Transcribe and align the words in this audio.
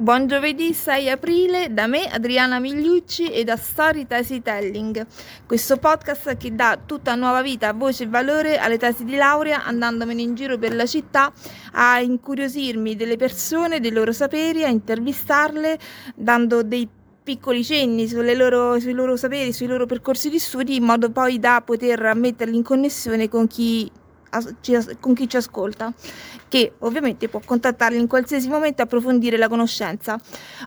Buon 0.00 0.28
giovedì 0.28 0.72
6 0.72 1.10
aprile. 1.10 1.74
Da 1.74 1.86
me 1.86 2.06
Adriana 2.10 2.58
Migliucci 2.58 3.30
e 3.30 3.44
da 3.44 3.58
Story 3.58 4.06
Tesi 4.06 4.40
Telling, 4.40 5.06
questo 5.44 5.76
podcast 5.76 6.38
che 6.38 6.54
dà 6.54 6.78
tutta 6.86 7.14
nuova 7.14 7.42
vita, 7.42 7.74
voce 7.74 8.04
e 8.04 8.06
valore 8.06 8.56
alle 8.56 8.78
tesi 8.78 9.04
di 9.04 9.14
laurea 9.14 9.62
andandomene 9.62 10.22
in 10.22 10.34
giro 10.34 10.56
per 10.56 10.74
la 10.74 10.86
città 10.86 11.30
a 11.72 12.00
incuriosirmi 12.00 12.96
delle 12.96 13.16
persone, 13.18 13.78
dei 13.78 13.92
loro 13.92 14.12
saperi, 14.12 14.64
a 14.64 14.68
intervistarle, 14.68 15.78
dando 16.14 16.62
dei 16.62 16.88
piccoli 17.22 17.62
cenni 17.62 18.10
loro, 18.10 18.80
sui 18.80 18.94
loro 18.94 19.16
saperi, 19.16 19.52
sui 19.52 19.66
loro 19.66 19.84
percorsi 19.84 20.30
di 20.30 20.38
studi, 20.38 20.76
in 20.76 20.84
modo 20.84 21.10
poi 21.10 21.38
da 21.38 21.60
poter 21.62 22.14
metterli 22.14 22.56
in 22.56 22.62
connessione 22.62 23.28
con 23.28 23.46
chi 23.46 23.90
con 25.00 25.14
chi 25.14 25.28
ci 25.28 25.36
ascolta, 25.36 25.92
che 26.48 26.72
ovviamente 26.78 27.28
può 27.28 27.40
contattarli 27.44 27.98
in 27.98 28.06
qualsiasi 28.06 28.48
momento 28.48 28.82
e 28.82 28.84
approfondire 28.84 29.36
la 29.36 29.48
conoscenza. 29.48 30.18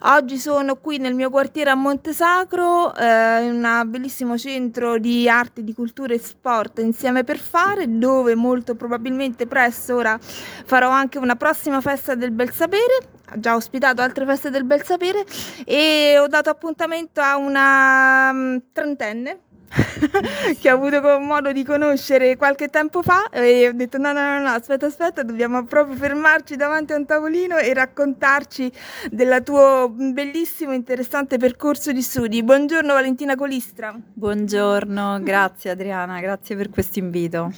Oggi 0.03 0.37
sono 0.37 0.75
qui 0.75 0.97
nel 0.97 1.13
mio 1.13 1.29
quartiere 1.29 1.69
a 1.69 1.75
Montesacro, 1.75 2.93
eh, 2.95 3.45
in 3.45 3.55
un 3.55 3.83
bellissimo 3.87 4.37
centro 4.37 4.97
di 4.97 5.27
arte, 5.27 5.63
di 5.63 5.73
cultura 5.73 6.13
e 6.13 6.19
sport 6.19 6.79
insieme 6.79 7.23
per 7.23 7.37
fare, 7.37 7.97
dove 7.97 8.35
molto 8.35 8.75
probabilmente 8.75 9.47
presto 9.47 9.95
ora 9.95 10.17
farò 10.19 10.89
anche 10.89 11.17
una 11.17 11.35
prossima 11.35 11.81
festa 11.81 12.15
del 12.15 12.31
bel 12.31 12.51
sapere. 12.51 13.11
Ho 13.33 13.39
già 13.39 13.55
ospitato 13.55 14.01
altre 14.01 14.25
feste 14.25 14.49
del 14.49 14.63
bel 14.63 14.83
sapere 14.83 15.25
e 15.65 16.17
ho 16.19 16.27
dato 16.27 16.49
appuntamento 16.49 17.19
a 17.21 17.37
una 17.37 18.29
um, 18.31 18.61
trentenne 18.71 19.39
che 20.59 20.71
ho 20.71 20.75
avuto 20.75 21.19
modo 21.19 21.51
di 21.51 21.63
conoscere 21.63 22.37
qualche 22.37 22.69
tempo 22.69 23.01
fa 23.01 23.29
e 23.29 23.67
ho 23.67 23.71
detto 23.73 23.97
no, 23.97 24.11
no, 24.11 24.21
no, 24.21 24.39
no, 24.39 24.49
aspetta, 24.49 24.85
aspetta, 24.85 25.23
dobbiamo 25.23 25.63
proprio 25.65 25.95
fermarci 25.95 26.55
davanti 26.55 26.93
a 26.93 26.97
un 26.97 27.05
tavolino 27.05 27.57
e 27.57 27.73
raccontarci 27.73 28.71
del 29.09 29.41
tuo 29.43 29.89
bellissimo 29.89 30.73
interessante 30.73 31.37
percorso 31.37 31.91
di 31.91 32.01
studi. 32.01 32.43
Buongiorno 32.43 32.93
Valentina 32.93 33.35
Colistra. 33.35 33.95
Buongiorno, 34.13 35.19
grazie 35.21 35.71
Adriana, 35.71 36.19
grazie 36.19 36.55
per 36.55 36.69
questo 36.69 36.99
invito. 36.99 37.51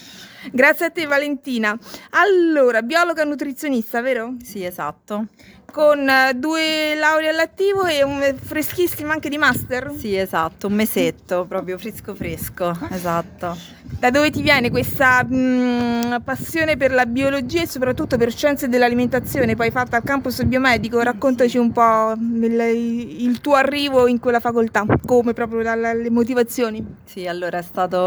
Grazie 0.51 0.85
a 0.85 0.89
te 0.91 1.05
Valentina. 1.07 1.77
Allora, 2.11 2.81
biologa 2.83 3.23
nutrizionista, 3.23 4.01
vero? 4.01 4.35
Sì, 4.43 4.63
esatto 4.63 5.27
con 5.71 6.07
eh, 6.07 6.33
due 6.35 6.95
lauree 6.95 7.29
all'attivo 7.29 7.85
e 7.85 8.03
un 8.03 8.35
freschissimo 8.41 9.11
anche 9.11 9.29
di 9.29 9.37
master? 9.37 9.91
Sì, 9.97 10.15
esatto, 10.15 10.67
un 10.67 10.73
mesetto, 10.73 11.45
proprio 11.45 11.77
fresco 11.77 12.15
fresco, 12.15 12.77
esatto. 12.91 13.57
Da 13.99 14.09
dove 14.09 14.29
ti 14.29 14.41
viene 14.41 14.69
questa 14.69 15.23
mh, 15.23 16.21
passione 16.23 16.75
per 16.75 16.91
la 16.91 17.05
biologia 17.05 17.61
e 17.61 17.67
soprattutto 17.67 18.17
per 18.17 18.31
scienze 18.31 18.67
dell'alimentazione, 18.67 19.55
poi 19.55 19.71
fatta 19.71 19.97
al 19.97 20.03
campus 20.03 20.43
biomedico? 20.43 20.99
Raccontaci 20.99 21.57
un 21.57 21.71
po' 21.71 22.13
il, 22.13 22.59
il 22.59 23.41
tuo 23.41 23.55
arrivo 23.55 24.07
in 24.07 24.19
quella 24.19 24.39
facoltà, 24.39 24.85
come 25.05 25.33
proprio 25.33 25.61
la, 25.61 25.75
la, 25.75 25.93
le 25.93 26.09
motivazioni. 26.09 26.83
Sì, 27.05 27.27
allora 27.27 27.59
è 27.59 27.61
stato 27.61 27.97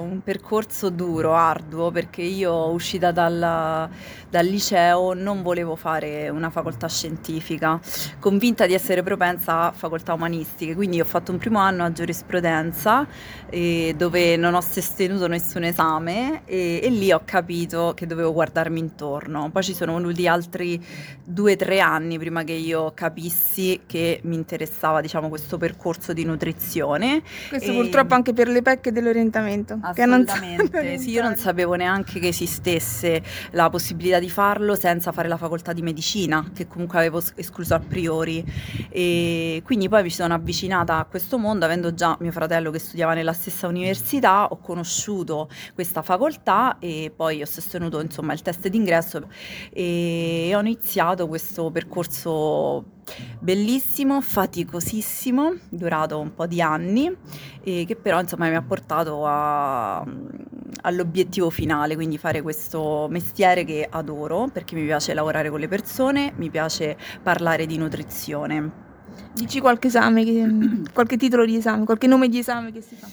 un 0.00 0.20
percorso 0.22 0.90
duro, 0.90 1.34
arduo, 1.34 1.90
perché 1.90 2.22
io 2.22 2.68
uscita 2.70 3.12
dal, 3.12 3.88
dal 4.28 4.46
liceo 4.46 5.14
non 5.14 5.42
volevo 5.42 5.76
fare 5.76 6.28
una 6.28 6.50
facoltà 6.50 6.88
scientifica, 6.94 7.80
convinta 8.20 8.66
di 8.66 8.72
essere 8.72 9.02
propensa 9.02 9.66
a 9.66 9.72
facoltà 9.72 10.14
umanistiche, 10.14 10.74
quindi 10.74 11.00
ho 11.00 11.04
fatto 11.04 11.32
un 11.32 11.38
primo 11.38 11.58
anno 11.58 11.84
a 11.84 11.92
giurisprudenza 11.92 13.06
eh, 13.50 13.94
dove 13.96 14.36
non 14.36 14.54
ho 14.54 14.60
sostenuto 14.60 15.26
nessun 15.26 15.64
esame 15.64 16.42
e, 16.44 16.80
e, 16.82 16.88
lì 16.90 17.12
ho 17.12 17.22
capito 17.24 17.92
che 17.94 18.06
dovevo 18.06 18.32
guardarmi 18.32 18.78
intorno. 18.78 19.50
Poi 19.50 19.62
ci 19.62 19.74
sono 19.74 19.92
voluti 19.92 20.26
altri 20.26 20.82
due 21.24 21.52
o 21.52 21.56
tre 21.56 21.80
anni 21.80 22.18
prima 22.18 22.44
che 22.44 22.52
io 22.52 22.92
capissi 22.94 23.82
che 23.86 24.20
mi 24.24 24.36
interessava 24.36 25.00
diciamo, 25.00 25.28
questo 25.28 25.56
percorso 25.56 26.12
di 26.12 26.24
nutrizione. 26.24 27.22
Questo 27.48 27.70
e... 27.70 27.74
purtroppo 27.74 28.14
anche 28.14 28.32
per 28.32 28.48
le 28.48 28.62
pecche 28.62 28.92
dell'orientamento. 28.92 29.78
Assolutamente, 29.80 30.98
sì, 30.98 31.10
io 31.10 31.22
non 31.22 31.36
sapevo 31.36 31.74
neanche 31.74 32.20
che 32.20 32.28
esistesse 32.28 33.22
la 33.50 33.70
possibilità 33.70 34.18
di 34.18 34.30
farlo 34.30 34.74
senza 34.74 35.12
fare 35.12 35.28
la 35.28 35.36
facoltà 35.36 35.72
di 35.72 35.82
medicina, 35.82 36.50
che 36.54 36.66
comunque 36.74 36.98
avevo 36.98 37.22
escluso 37.36 37.74
a 37.74 37.78
priori. 37.78 38.44
E 38.90 39.62
quindi 39.64 39.88
poi 39.88 40.02
mi 40.02 40.10
sono 40.10 40.34
avvicinata 40.34 40.98
a 40.98 41.04
questo 41.04 41.38
mondo, 41.38 41.64
avendo 41.64 41.94
già 41.94 42.16
mio 42.20 42.32
fratello 42.32 42.70
che 42.70 42.80
studiava 42.80 43.14
nella 43.14 43.32
stessa 43.32 43.68
università, 43.68 44.46
ho 44.46 44.58
conosciuto 44.58 45.48
questa 45.72 46.02
facoltà 46.02 46.76
e 46.80 47.12
poi 47.14 47.40
ho 47.40 47.46
sostenuto 47.46 48.00
insomma 48.00 48.32
il 48.32 48.42
test 48.42 48.66
d'ingresso 48.68 49.28
e 49.72 50.52
ho 50.54 50.60
iniziato 50.60 51.28
questo 51.28 51.70
percorso 51.70 52.84
bellissimo, 53.38 54.20
faticosissimo, 54.20 55.54
durato 55.68 56.18
un 56.18 56.34
po' 56.34 56.46
di 56.46 56.60
anni 56.60 57.14
che 57.62 57.98
però 58.00 58.20
insomma 58.20 58.48
mi 58.48 58.56
ha 58.56 58.62
portato 58.62 59.26
a, 59.26 60.04
all'obiettivo 60.84 61.50
finale, 61.50 61.94
quindi 61.94 62.18
fare 62.18 62.42
questo 62.42 63.06
mestiere 63.10 63.64
che 63.64 63.86
adoro 63.88 64.48
perché 64.52 64.74
mi 64.74 64.84
piace 64.84 65.14
lavorare 65.14 65.50
con 65.50 65.60
le 65.60 65.68
persone, 65.68 66.32
mi 66.36 66.50
piace 66.50 66.96
parlare 67.22 67.66
di 67.66 67.76
nutrizione. 67.76 68.82
Dici 69.32 69.60
qualche 69.60 69.88
esame, 69.88 70.24
che, 70.24 70.46
qualche 70.92 71.16
titolo 71.16 71.44
di 71.44 71.56
esame, 71.56 71.84
qualche 71.84 72.06
nome 72.06 72.28
di 72.28 72.38
esame 72.38 72.72
che 72.72 72.80
si 72.80 72.94
fa? 72.94 73.08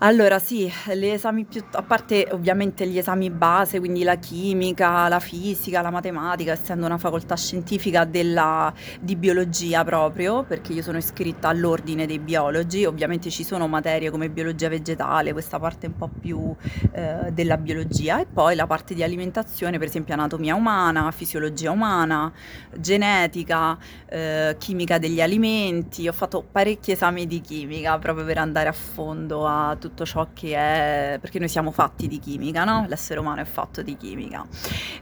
Allora 0.00 0.38
sì, 0.38 0.70
gli 0.94 1.06
esami 1.06 1.46
più, 1.46 1.64
a 1.72 1.82
parte 1.82 2.28
ovviamente 2.30 2.86
gli 2.86 2.98
esami 2.98 3.30
base, 3.30 3.78
quindi 3.78 4.02
la 4.02 4.16
chimica, 4.16 5.08
la 5.08 5.20
fisica, 5.20 5.80
la 5.80 5.88
matematica, 5.88 6.52
essendo 6.52 6.84
una 6.84 6.98
facoltà 6.98 7.34
scientifica 7.34 8.04
della, 8.04 8.70
di 9.00 9.16
biologia 9.16 9.84
proprio, 9.84 10.42
perché 10.42 10.74
io 10.74 10.82
sono 10.82 10.98
iscritta 10.98 11.48
all'ordine 11.48 12.04
dei 12.04 12.18
biologi, 12.18 12.84
ovviamente 12.84 13.30
ci 13.30 13.42
sono 13.42 13.68
materie 13.68 14.10
come 14.10 14.28
biologia 14.28 14.68
vegetale, 14.68 15.32
questa 15.32 15.58
parte 15.58 15.86
un 15.86 15.96
po' 15.96 16.10
più 16.20 16.54
eh, 16.92 17.30
della 17.32 17.56
biologia, 17.56 18.20
e 18.20 18.26
poi 18.26 18.54
la 18.54 18.66
parte 18.66 18.92
di 18.92 19.02
alimentazione, 19.02 19.78
per 19.78 19.88
esempio 19.88 20.12
anatomia 20.12 20.54
umana, 20.54 21.10
fisiologia 21.10 21.70
umana, 21.70 22.30
genetica, 22.76 23.78
eh, 24.10 24.56
chimica 24.58 24.98
degli 24.98 25.22
alimenti, 25.22 26.06
ho 26.06 26.12
fatto 26.12 26.44
parecchi 26.52 26.92
esami 26.92 27.26
di 27.26 27.40
chimica 27.40 27.98
proprio 27.98 28.26
per 28.26 28.36
andare 28.36 28.68
a 28.68 28.72
fondo 28.72 29.46
a 29.46 29.70
tutto 29.70 29.84
tutto 29.86 30.04
ciò 30.04 30.28
che 30.32 30.54
è, 30.54 31.18
perché 31.20 31.38
noi 31.38 31.48
siamo 31.48 31.70
fatti 31.70 32.08
di 32.08 32.18
chimica, 32.18 32.64
no? 32.64 32.86
L'essere 32.88 33.20
umano 33.20 33.40
è 33.40 33.44
fatto 33.44 33.82
di 33.82 33.96
chimica. 33.96 34.44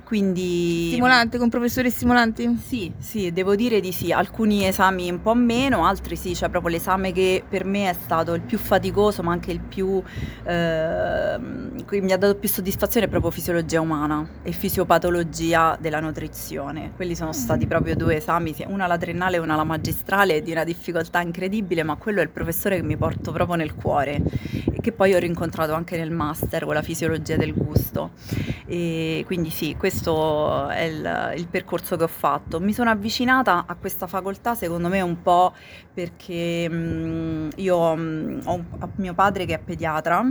Quindi... 0.04 0.90
Stimolante, 0.90 1.38
con 1.38 1.48
professori 1.48 1.90
stimolanti? 1.90 2.58
Sì, 2.64 2.92
sì, 2.98 3.32
devo 3.32 3.54
dire 3.54 3.80
di 3.80 3.92
sì. 3.92 4.12
Alcuni 4.12 4.66
esami 4.66 5.10
un 5.10 5.20
po' 5.20 5.34
meno, 5.34 5.86
altri 5.86 6.16
sì, 6.16 6.34
cioè 6.34 6.48
proprio 6.48 6.72
l'esame 6.72 7.12
che 7.12 7.42
per 7.48 7.64
me 7.64 7.88
è 7.88 7.94
stato 7.94 8.34
il 8.34 8.42
più 8.42 8.58
faticoso, 8.58 9.22
ma 9.22 9.32
anche 9.32 9.50
il 9.50 9.60
più... 9.60 10.02
Eh, 10.44 11.72
mi 12.00 12.12
ha 12.12 12.18
dato 12.18 12.34
più 12.36 12.48
soddisfazione 12.48 13.06
è 13.06 13.08
proprio 13.08 13.30
fisiologia 13.30 13.80
umana 13.80 14.26
e 14.42 14.52
fisiopatologia 14.52 15.76
della 15.80 16.00
nutrizione. 16.00 16.92
Quelli 16.94 17.14
sono 17.14 17.32
stati 17.32 17.66
proprio 17.66 17.94
due 17.96 18.16
esami, 18.16 18.54
una 18.66 18.86
la 18.86 18.98
triennale 18.98 19.36
e 19.36 19.38
una 19.38 19.56
la 19.56 19.64
magistrale, 19.64 20.42
di 20.42 20.50
una 20.50 20.64
difficoltà 20.64 21.20
incredibile, 21.20 21.82
ma 21.82 21.96
quello 21.96 22.20
è 22.20 22.22
il 22.22 22.30
professore 22.30 22.76
che 22.76 22.82
mi 22.82 22.96
porto 22.96 23.32
proprio 23.32 23.56
nel 23.56 23.74
cuore 23.74 24.22
che 24.84 24.92
poi 24.92 25.14
ho 25.14 25.18
rincontrato 25.18 25.72
anche 25.72 25.96
nel 25.96 26.10
master 26.10 26.66
con 26.66 26.74
la 26.74 26.82
fisiologia 26.82 27.36
del 27.36 27.54
gusto. 27.54 28.10
E 28.66 29.22
quindi 29.24 29.48
sì, 29.48 29.76
questo 29.78 30.68
è 30.68 30.82
il, 30.82 31.32
il 31.38 31.48
percorso 31.48 31.96
che 31.96 32.02
ho 32.02 32.08
fatto. 32.08 32.60
Mi 32.60 32.74
sono 32.74 32.90
avvicinata 32.90 33.64
a 33.66 33.76
questa 33.76 34.06
facoltà 34.06 34.54
secondo 34.54 34.88
me 34.88 35.00
un 35.00 35.22
po' 35.22 35.54
perché 35.92 36.68
mh, 36.68 36.74
mm, 36.74 37.48
io 37.56 37.94
mh, 37.94 38.00
mm, 38.02 38.40
ho 38.44 38.64
mio 38.96 39.14
padre 39.14 39.46
che 39.46 39.54
è 39.54 39.58
pediatra 39.58 40.22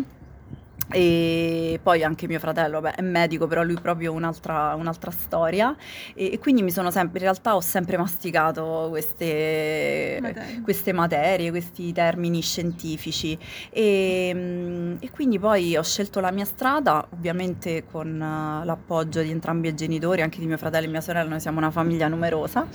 e 0.91 1.79
poi 1.81 2.03
anche 2.03 2.27
mio 2.27 2.39
fratello, 2.39 2.81
vabbè, 2.81 2.95
è 2.95 3.01
medico, 3.01 3.47
però 3.47 3.63
lui 3.63 3.77
proprio 3.79 4.11
un'altra, 4.13 4.75
un'altra 4.75 5.11
storia. 5.11 5.75
E, 6.13 6.33
e, 6.33 6.39
quindi 6.39 6.61
mi 6.61 6.71
sono 6.71 6.91
sempre, 6.91 7.19
in 7.19 7.25
realtà 7.25 7.55
ho 7.55 7.61
sempre 7.61 7.97
masticato 7.97 8.87
queste 8.89 10.19
materie, 10.21 10.61
queste 10.61 10.93
materie 10.93 11.51
questi 11.51 11.91
termini 11.93 12.41
scientifici. 12.41 13.37
E, 13.69 14.95
e, 14.99 15.09
quindi 15.11 15.39
poi 15.39 15.75
ho 15.77 15.83
scelto 15.83 16.19
la 16.19 16.31
mia 16.31 16.45
strada, 16.45 17.05
ovviamente 17.11 17.85
con 17.89 18.17
l'appoggio 18.17 19.21
di 19.21 19.31
entrambi 19.31 19.69
i 19.69 19.75
genitori, 19.75 20.21
anche 20.21 20.39
di 20.39 20.45
mio 20.47 20.57
fratello 20.57 20.87
e 20.87 20.89
mia 20.89 21.01
sorella, 21.01 21.29
noi 21.29 21.39
siamo 21.39 21.59
una 21.59 21.71
famiglia 21.71 22.07
numerosa, 22.07 22.67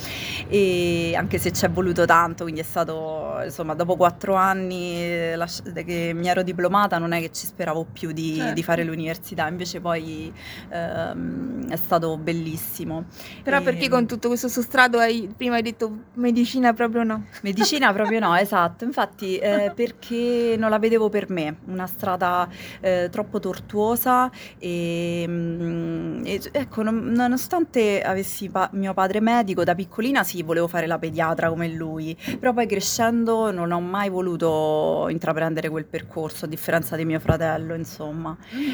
e 0.48 1.14
anche 1.16 1.38
se 1.38 1.52
ci 1.52 1.64
è 1.64 1.70
voluto 1.70 2.04
tanto, 2.04 2.44
quindi 2.44 2.60
è 2.60 2.64
stato, 2.64 3.40
insomma, 3.44 3.74
dopo 3.74 3.96
quattro 3.96 4.34
anni 4.34 4.96
eh, 4.96 5.38
che 5.84 6.12
mi 6.14 6.28
ero 6.28 6.42
diplomata, 6.42 6.98
non 6.98 7.12
è 7.12 7.20
che 7.20 7.30
ci 7.32 7.46
speravo 7.46 7.86
più 7.92 7.97
più 7.98 8.12
di, 8.12 8.36
Certo. 8.36 8.54
di 8.54 8.62
fare 8.62 8.84
l'università, 8.84 9.48
invece 9.48 9.80
poi 9.80 10.32
ehm, 10.70 11.68
è 11.68 11.76
stato 11.76 12.16
bellissimo. 12.16 13.04
Però 13.42 13.58
E- 13.58 13.62
perché 13.62 13.88
con 13.88 14.06
tutto 14.06 14.28
questo 14.28 14.48
sostrato 14.48 14.98
hai 14.98 15.28
prima 15.36 15.56
hai 15.56 15.62
detto 15.62 15.90
medicina 16.14 16.72
proprio 16.72 17.02
no? 17.02 17.24
Medicina 17.42 17.92
proprio 17.92 18.20
no, 18.20 18.36
esatto, 18.36 18.84
infatti 18.84 19.36
eh, 19.38 19.72
perché 19.74 20.54
non 20.58 20.70
la 20.70 20.78
vedevo 20.78 21.08
per 21.08 21.28
me, 21.30 21.56
una 21.66 21.86
strada 21.86 22.48
eh, 22.80 23.08
troppo 23.10 23.40
tortuosa 23.40 24.30
e, 24.58 25.24
mm, 25.26 26.24
e, 26.24 26.40
ecco, 26.52 26.82
non- 26.82 27.12
nonostante 27.12 28.00
avessi 28.02 28.48
pa- 28.48 28.70
mio 28.74 28.94
padre 28.94 29.20
medico, 29.20 29.64
da 29.64 29.74
piccolina 29.74 30.22
sì, 30.22 30.42
volevo 30.42 30.68
fare 30.68 30.86
la 30.86 30.98
pediatra 30.98 31.48
come 31.48 31.68
lui, 31.68 32.16
però 32.38 32.52
poi 32.52 32.66
crescendo 32.66 33.50
non 33.50 33.72
ho 33.72 33.80
mai 33.80 34.08
voluto 34.08 35.06
intraprendere 35.10 35.68
quel 35.68 35.84
percorso, 35.84 36.44
a 36.44 36.48
differenza 36.48 36.96
di 36.96 37.04
mio 37.04 37.18
fratello, 37.20 37.74
insomma. 37.74 37.87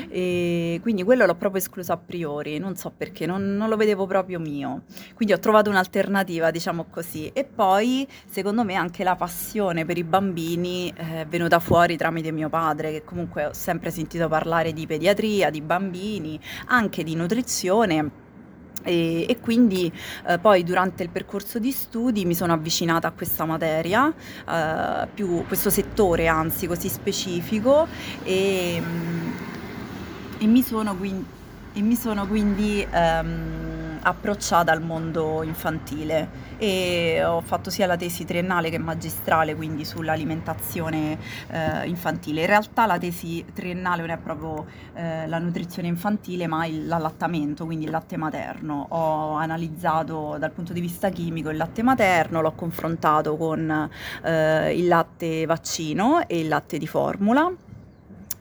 E 0.08 0.78
quindi 0.82 1.02
quello 1.02 1.26
l'ho 1.26 1.34
proprio 1.34 1.60
escluso 1.60 1.92
a 1.92 1.96
priori, 1.96 2.58
non 2.58 2.76
so 2.76 2.92
perché, 2.96 3.26
non, 3.26 3.56
non 3.56 3.68
lo 3.68 3.76
vedevo 3.76 4.06
proprio 4.06 4.38
mio. 4.40 4.82
Quindi 5.14 5.34
ho 5.34 5.38
trovato 5.38 5.70
un'alternativa, 5.70 6.50
diciamo 6.50 6.86
così. 6.90 7.30
E 7.32 7.44
poi, 7.44 8.06
secondo 8.26 8.64
me, 8.64 8.74
anche 8.74 9.04
la 9.04 9.16
passione 9.16 9.84
per 9.84 9.98
i 9.98 10.04
bambini 10.04 10.92
eh, 10.96 11.20
è 11.22 11.26
venuta 11.26 11.58
fuori 11.58 11.96
tramite 11.96 12.32
mio 12.32 12.48
padre, 12.48 12.90
che 12.90 13.04
comunque 13.04 13.46
ho 13.46 13.52
sempre 13.52 13.90
sentito 13.90 14.28
parlare 14.28 14.72
di 14.72 14.86
pediatria, 14.86 15.50
di 15.50 15.60
bambini, 15.60 16.38
anche 16.66 17.02
di 17.04 17.14
nutrizione. 17.14 18.22
E, 18.84 19.24
e 19.28 19.40
quindi 19.40 19.90
eh, 20.26 20.38
poi 20.38 20.62
durante 20.62 21.02
il 21.02 21.08
percorso 21.08 21.58
di 21.58 21.72
studi 21.72 22.24
mi 22.24 22.34
sono 22.34 22.52
avvicinata 22.52 23.08
a 23.08 23.12
questa 23.12 23.44
materia, 23.44 24.12
eh, 24.48 25.06
più 25.12 25.44
questo 25.46 25.70
settore 25.70 26.26
anzi 26.28 26.66
così 26.66 26.88
specifico 26.88 27.88
e, 28.22 28.80
mm, 28.80 29.30
e 30.38 30.46
mi 30.46 30.62
sono 30.62 30.94
quindi, 30.94 31.24
e 31.72 31.80
mi 31.80 31.96
sono 31.96 32.26
quindi 32.26 32.86
ehm, 32.88 33.73
approcciata 34.04 34.70
al 34.70 34.82
mondo 34.82 35.42
infantile 35.42 36.52
e 36.58 37.22
ho 37.24 37.40
fatto 37.40 37.70
sia 37.70 37.86
la 37.86 37.96
tesi 37.96 38.24
triennale 38.24 38.70
che 38.70 38.78
magistrale, 38.78 39.54
quindi 39.54 39.84
sull'alimentazione 39.84 41.18
eh, 41.48 41.86
infantile. 41.88 42.42
In 42.42 42.46
realtà 42.46 42.86
la 42.86 42.98
tesi 42.98 43.44
triennale 43.52 44.02
non 44.02 44.10
è 44.10 44.18
proprio 44.18 44.66
eh, 44.94 45.26
la 45.26 45.38
nutrizione 45.38 45.88
infantile, 45.88 46.46
ma 46.46 46.66
l'allattamento, 46.68 47.64
quindi 47.64 47.86
il 47.86 47.90
latte 47.90 48.16
materno. 48.16 48.86
Ho 48.90 49.34
analizzato 49.34 50.36
dal 50.38 50.52
punto 50.52 50.72
di 50.72 50.80
vista 50.80 51.08
chimico 51.08 51.50
il 51.50 51.56
latte 51.56 51.82
materno, 51.82 52.40
l'ho 52.40 52.52
confrontato 52.52 53.36
con 53.36 53.90
eh, 54.22 54.78
il 54.78 54.86
latte 54.86 55.46
vaccino 55.46 56.26
e 56.28 56.40
il 56.40 56.48
latte 56.48 56.78
di 56.78 56.86
formula. 56.86 57.52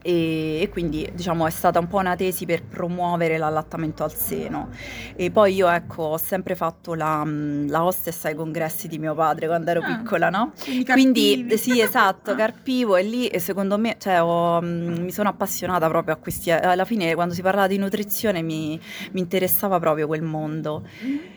E, 0.05 0.59
e 0.61 0.69
quindi 0.69 1.09
diciamo 1.13 1.47
è 1.47 1.49
stata 1.49 1.79
un 1.79 1.87
po' 1.87 1.97
una 1.97 2.15
tesi 2.17 2.45
per 2.45 2.61
promuovere 2.63 3.37
l'allattamento 3.37 4.03
al 4.03 4.13
seno 4.13 4.67
e 5.15 5.31
poi 5.31 5.55
io 5.55 5.69
ecco 5.69 6.03
ho 6.03 6.17
sempre 6.17 6.55
fatto 6.55 6.93
la, 6.93 7.23
mm, 7.25 7.69
la 7.69 7.85
hostess 7.85 8.25
ai 8.25 8.35
congressi 8.35 8.89
di 8.89 8.99
mio 8.99 9.15
padre 9.15 9.47
quando 9.47 9.71
ero 9.71 9.79
Ah, 9.81 9.85
piccola 9.97 10.29
no? 10.29 10.51
Quindi, 10.63 10.83
Quindi 10.85 11.57
sì, 11.57 11.79
esatto, 11.79 12.35
carpivo 12.35 12.97
e 12.97 13.03
lì 13.03 13.27
e 13.27 13.39
secondo 13.39 13.77
me, 13.77 13.95
cioè, 13.97 14.21
ho, 14.21 14.61
mm, 14.61 15.03
mi 15.03 15.11
sono 15.11 15.29
appassionata 15.29 15.87
proprio 15.87 16.15
a 16.15 16.17
questi, 16.17 16.51
alla 16.51 16.85
fine 16.85 17.13
quando 17.15 17.33
si 17.33 17.41
parlava 17.41 17.67
di 17.67 17.77
nutrizione 17.77 18.41
mi, 18.41 18.79
mi 19.13 19.19
interessava 19.21 19.79
proprio 19.79 20.05
quel 20.07 20.21
mondo. 20.21 20.83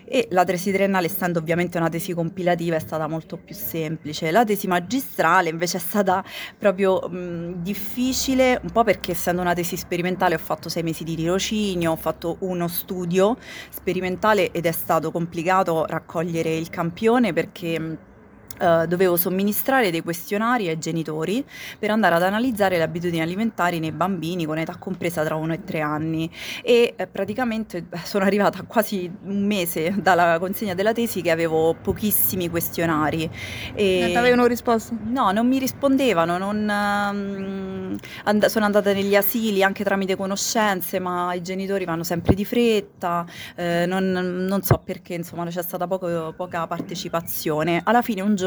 E 0.08 0.28
la 0.30 0.44
tesi 0.44 0.70
triennale, 0.70 1.06
essendo 1.06 1.40
ovviamente 1.40 1.78
una 1.78 1.88
tesi 1.88 2.12
compilativa, 2.14 2.76
è 2.76 2.78
stata 2.78 3.08
molto 3.08 3.36
più 3.36 3.56
semplice. 3.56 4.30
La 4.30 4.44
tesi 4.44 4.69
magistrale 4.69 5.48
invece 5.48 5.78
è 5.78 5.80
stata 5.80 6.24
proprio 6.56 7.00
mh, 7.08 7.54
difficile, 7.62 8.56
un 8.62 8.70
po' 8.70 8.85
perché 8.85 9.12
essendo 9.12 9.41
una 9.41 9.55
tesi 9.55 9.76
sperimentale 9.76 10.35
ho 10.35 10.38
fatto 10.38 10.69
sei 10.69 10.82
mesi 10.82 11.05
di 11.05 11.14
tirocinio, 11.17 11.93
ho 11.93 11.97
fatto 11.97 12.37
uno 12.41 12.69
studio 12.69 13.37
sperimentale 13.70 14.50
ed 14.50 14.67
è 14.67 14.73
stato 14.73 15.11
complicato 15.11 15.87
raccogliere 15.87 16.55
il 16.56 16.70
campione 16.70 17.32
perché... 17.32 18.14
eh, 18.58 18.87
dovevo 18.87 19.17
somministrare 19.17 19.91
dei 19.91 20.03
questionari 20.03 20.69
ai 20.69 20.79
genitori 20.79 21.44
per 21.79 21.91
andare 21.91 22.14
ad 22.14 22.23
analizzare 22.23 22.76
le 22.76 22.82
abitudini 22.82 23.20
alimentari 23.20 23.79
nei 23.79 23.93
bambini 23.93 24.44
con 24.47 24.58
età 24.58 24.76
compresa 24.76 25.25
tra 25.25 25.35
1 25.35 25.53
e 25.55 25.64
3 25.64 25.81
anni 25.81 26.31
e 26.62 26.94
eh, 26.97 27.06
praticamente 27.06 27.82
beh, 27.82 28.00
sono 28.05 28.25
arrivata 28.25 28.62
quasi 28.62 29.11
un 29.25 29.47
mese 29.47 29.94
dalla 29.99 30.38
consegna 30.38 30.75
della 30.75 30.93
tesi 30.93 31.23
che 31.23 31.31
avevo 31.31 31.75
pochissimi 31.75 32.49
questionari 32.49 33.29
e 33.75 33.99
Non 34.00 34.11
ti 34.11 34.17
avevano 34.17 34.47
risposto? 34.47 34.94
No, 35.05 35.31
non 35.32 35.47
mi 35.47 35.58
rispondevano, 35.58 36.38
non, 36.38 36.69
ehm, 36.69 37.97
and- 38.25 38.47
sono 38.47 38.64
andata 38.64 38.93
negli 38.93 39.14
asili 39.17 39.62
anche 39.62 39.85
tramite 39.85 40.17
conoscenze, 40.17 40.99
ma 40.99 41.35
i 41.35 41.43
genitori 41.43 41.85
vanno 41.85 42.05
sempre 42.05 42.35
di 42.35 42.44
fretta, 42.44 43.25
eh, 43.55 43.85
non, 43.87 44.11
non 44.11 44.62
so 44.62 44.81
perché, 44.85 45.14
insomma, 45.14 45.44
c'è 45.47 45.62
stata 45.62 45.87
poco- 45.87 46.32
poca 46.37 46.67
partecipazione. 46.67 47.81
Alla 47.85 48.03
fine 48.03 48.20
un 48.20 48.35
giorno, 48.35 48.45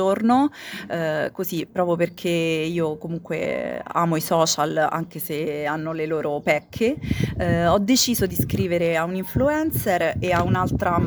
eh, 0.90 1.30
così, 1.32 1.66
proprio 1.66 1.96
perché 1.96 2.30
io 2.30 2.98
comunque 2.98 3.82
amo 3.86 4.16
i 4.16 4.22
social, 4.22 4.88
anche 4.90 5.20
se 5.20 5.66
hanno 5.66 5.92
le 5.92 6.06
loro 6.06 6.40
pecche, 6.40 6.96
eh, 7.38 7.68
ho 7.68 7.80
deciso 7.80 8.26
di 8.26 8.36
scrivere 8.36 8.96
a 8.98 9.04
un 9.04 9.16
influencer 9.16 10.16
e 10.20 10.32
a 10.32 10.44
un'altra... 10.44 10.98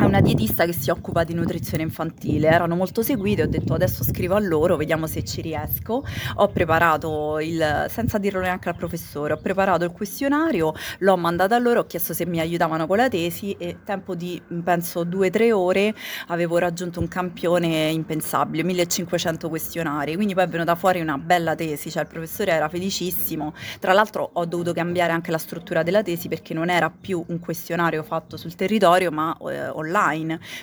a 0.00 0.06
una 0.06 0.20
dietista 0.20 0.64
che 0.64 0.72
si 0.72 0.90
occupa 0.90 1.24
di 1.24 1.34
nutrizione 1.34 1.82
infantile, 1.82 2.48
erano 2.48 2.76
molto 2.76 3.02
seguite, 3.02 3.42
ho 3.42 3.46
detto 3.46 3.74
adesso 3.74 4.04
scrivo 4.04 4.34
a 4.34 4.38
loro, 4.38 4.76
vediamo 4.76 5.06
se 5.06 5.24
ci 5.24 5.40
riesco. 5.40 6.04
Ho 6.36 6.48
preparato 6.48 7.38
il, 7.40 7.86
senza 7.88 8.18
dirlo 8.18 8.40
neanche 8.40 8.68
al 8.68 8.76
professore, 8.76 9.32
ho 9.32 9.38
preparato 9.38 9.84
il 9.84 9.90
questionario, 9.90 10.72
l'ho 10.98 11.16
mandato 11.16 11.54
a 11.54 11.58
loro, 11.58 11.80
ho 11.80 11.86
chiesto 11.86 12.14
se 12.14 12.26
mi 12.26 12.38
aiutavano 12.38 12.86
con 12.86 12.96
la 12.96 13.08
tesi 13.08 13.52
e 13.58 13.78
tempo 13.84 14.14
di 14.14 14.40
penso 14.62 15.04
due 15.04 15.28
o 15.28 15.30
tre 15.30 15.52
ore 15.52 15.94
avevo 16.28 16.58
raggiunto 16.58 17.00
un 17.00 17.08
campione 17.08 17.88
impensabile, 17.90 18.62
1500 18.62 19.48
questionari, 19.48 20.14
quindi 20.14 20.34
poi 20.34 20.44
è 20.44 20.48
venuta 20.48 20.74
fuori 20.76 21.00
una 21.00 21.18
bella 21.18 21.54
tesi, 21.54 21.90
cioè 21.90 22.02
il 22.02 22.08
professore 22.08 22.52
era 22.52 22.68
felicissimo. 22.68 23.54
Tra 23.80 23.92
l'altro 23.92 24.30
ho 24.32 24.44
dovuto 24.44 24.72
cambiare 24.72 25.12
anche 25.12 25.30
la 25.30 25.38
struttura 25.38 25.82
della 25.82 26.02
tesi 26.02 26.28
perché 26.28 26.54
non 26.54 26.70
era 26.70 26.90
più 26.90 27.24
un 27.26 27.40
questionario 27.40 28.02
fatto 28.02 28.36
sul 28.36 28.54
territorio 28.54 29.10
ma 29.10 29.36
eh, 29.48 29.68
online, 29.68 29.86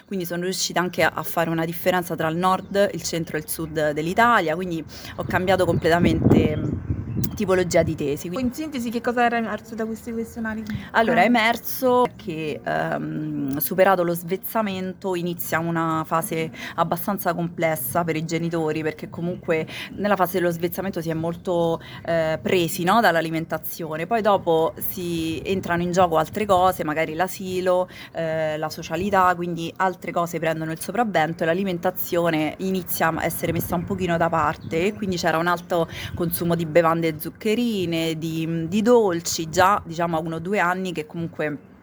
quindi 0.05 0.25
sono 0.25 0.43
riuscita 0.43 0.79
anche 0.79 1.03
a, 1.03 1.23
fare 1.23 1.49
una 1.49 1.65
differenza 1.65 2.15
tra 2.15 2.27
il 2.27 2.37
nord, 2.37 2.89
il 2.93 3.03
centro 3.03 3.37
e 3.37 3.39
il 3.39 3.49
sud 3.49 3.91
dell'Italia, 3.91 4.55
quindi 4.55 4.83
ho 5.15 5.23
cambiato 5.23 5.65
completamente 5.65 6.84
tipologia 7.29 7.83
di 7.83 7.95
tesi. 7.95 8.29
In 8.33 8.53
sintesi, 8.53 8.89
che 8.89 9.01
cosa 9.01 9.25
era 9.25 9.37
emerso 9.37 9.75
da 9.75 9.85
questi 9.85 10.11
questionari? 10.11 10.63
Allora, 10.91 11.21
è 11.21 11.25
emerso 11.25 12.05
che 12.15 12.59
ehm, 12.63 13.57
superato 13.57 14.03
lo 14.03 14.13
svezzamento 14.13 15.15
inizia 15.15 15.59
una 15.59 16.03
fase 16.05 16.51
abbastanza 16.75 17.33
complessa 17.33 18.03
per 18.03 18.15
i 18.15 18.25
genitori 18.25 18.81
perché 18.81 19.09
comunque 19.09 19.67
nella 19.93 20.15
fase 20.15 20.39
dello 20.39 20.51
svezzamento 20.51 21.01
si 21.01 21.09
è 21.09 21.13
molto 21.13 21.81
eh, 22.05 22.39
presi 22.41 22.83
no, 22.83 23.01
dall'alimentazione, 23.01 24.07
poi 24.07 24.21
dopo 24.21 24.73
si 24.77 25.41
entrano 25.43 25.81
in 25.81 25.91
gioco 25.91 26.17
altre 26.17 26.45
cose, 26.45 26.83
magari 26.83 27.13
l'asilo, 27.13 27.87
eh, 28.11 28.57
la 28.57 28.69
socialità, 28.69 29.33
quindi 29.35 29.71
altre 29.77 30.11
cose 30.11 30.39
prendono 30.39 30.71
il 30.71 30.79
sopravvento 30.79 31.43
e 31.43 31.45
l'alimentazione 31.45 32.55
inizia 32.57 33.13
a 33.13 33.23
essere 33.23 33.51
messa 33.51 33.75
un 33.75 33.83
pochino 33.83 34.17
da 34.17 34.29
parte 34.29 34.87
e 34.87 34.93
quindi 34.93 35.17
c'era 35.17 35.37
un 35.37 35.47
alto 35.47 35.87
consumo 36.13 36.55
di 36.55 36.65
bevande 36.65 37.14
zuccherine, 37.19 38.17
di, 38.17 38.67
di 38.67 38.81
dolci, 38.81 39.49
già 39.49 39.81
diciamo 39.85 40.17
a 40.17 40.19
uno 40.19 40.35
o 40.35 40.39
due 40.39 40.59
anni 40.59 40.91
che 40.91 41.05
comunque 41.05 41.73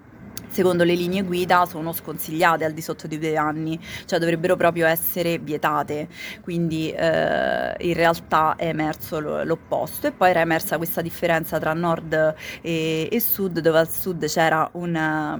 secondo 0.52 0.84
le 0.84 0.94
linee 0.94 1.22
guida 1.22 1.64
sono 1.66 1.92
sconsigliate 1.92 2.64
al 2.64 2.72
di 2.72 2.82
sotto 2.82 3.06
di 3.06 3.18
due 3.18 3.36
anni, 3.36 3.78
cioè 4.04 4.18
dovrebbero 4.18 4.56
proprio 4.56 4.86
essere 4.86 5.38
vietate, 5.38 6.08
quindi 6.42 6.90
eh, 6.90 7.74
in 7.78 7.94
realtà 7.94 8.54
è 8.56 8.66
emerso 8.66 9.18
lo- 9.18 9.42
l'opposto. 9.44 10.06
E 10.06 10.12
poi 10.12 10.30
era 10.30 10.40
emersa 10.40 10.76
questa 10.76 11.00
differenza 11.00 11.58
tra 11.58 11.72
nord 11.72 12.34
e, 12.60 13.08
e 13.10 13.20
sud, 13.20 13.60
dove 13.60 13.78
al 13.78 13.88
sud 13.88 14.26
c'era 14.26 14.68
una, 14.72 15.38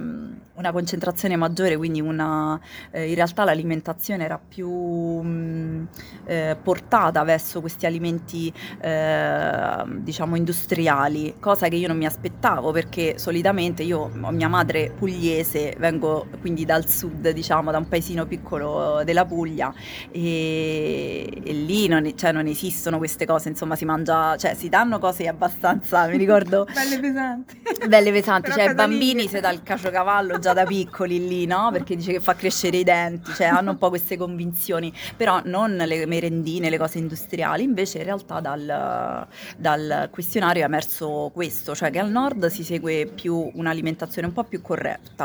una 0.55 0.71
concentrazione 0.71 1.35
maggiore, 1.35 1.77
quindi 1.77 2.01
una, 2.01 2.59
eh, 2.91 3.07
in 3.09 3.15
realtà 3.15 3.43
l'alimentazione 3.43 4.23
era 4.23 4.39
più 4.39 4.69
mh, 4.69 5.87
eh, 6.25 6.57
portata 6.61 7.23
verso 7.23 7.61
questi 7.61 7.85
alimenti 7.85 8.51
eh, 8.81 9.83
diciamo 9.97 10.35
industriali, 10.35 11.35
cosa 11.39 11.67
che 11.67 11.75
io 11.75 11.87
non 11.87 11.97
mi 11.97 12.05
aspettavo 12.05 12.71
perché 12.71 13.17
solitamente 13.17 13.83
io, 13.83 14.07
mia 14.31 14.47
madre 14.47 14.82
pugliese, 14.95 15.75
vengo 15.77 16.27
quindi 16.39 16.65
dal 16.65 16.87
sud, 16.87 17.29
diciamo, 17.29 17.71
da 17.71 17.77
un 17.77 17.87
paesino 17.87 18.25
piccolo 18.25 19.01
della 19.03 19.25
Puglia 19.25 19.73
e, 20.11 21.41
e 21.43 21.53
lì 21.53 21.87
non, 21.87 22.11
cioè, 22.15 22.31
non, 22.31 22.47
esistono 22.47 22.97
queste 22.97 23.25
cose, 23.25 23.49
insomma 23.49 23.75
si 23.75 23.85
mangia, 23.85 24.35
cioè 24.37 24.55
si 24.55 24.69
danno 24.69 24.99
cose 24.99 25.27
abbastanza, 25.27 26.07
mi 26.07 26.17
ricordo... 26.17 26.65
belle 26.73 26.99
pesanti. 26.99 27.61
Belle 27.87 28.11
pesanti, 28.11 28.51
cioè 28.51 28.71
i 28.71 28.73
bambini 28.73 29.27
si 29.27 29.39
dà 29.39 29.51
il 29.51 29.63
caciocavallo 29.63 30.39
già 30.39 30.53
da 30.53 30.65
piccoli 30.65 31.27
lì, 31.27 31.45
no? 31.45 31.69
Perché 31.71 31.95
dice 31.95 32.11
che 32.11 32.19
fa 32.19 32.35
crescere 32.35 32.77
i 32.77 32.83
denti, 32.83 33.33
cioè 33.33 33.47
hanno 33.47 33.71
un 33.71 33.77
po' 33.77 33.89
queste 33.89 34.17
convinzioni, 34.17 34.93
però 35.15 35.41
non 35.45 35.75
le 35.75 36.05
merendine, 36.05 36.69
le 36.69 36.77
cose 36.77 36.99
industriali, 36.99 37.63
invece 37.63 37.99
in 37.99 38.03
realtà 38.05 38.39
dal, 38.39 39.27
dal 39.57 40.09
questionario 40.11 40.63
è 40.63 40.65
emerso 40.65 41.31
questo, 41.33 41.75
cioè 41.75 41.91
che 41.91 41.99
al 41.99 42.09
nord 42.09 42.47
si 42.47 42.63
segue 42.63 43.07
più 43.07 43.51
un'alimentazione 43.53 44.27
un 44.27 44.33
po' 44.33 44.43
più 44.43 44.61
corretta, 44.61 44.72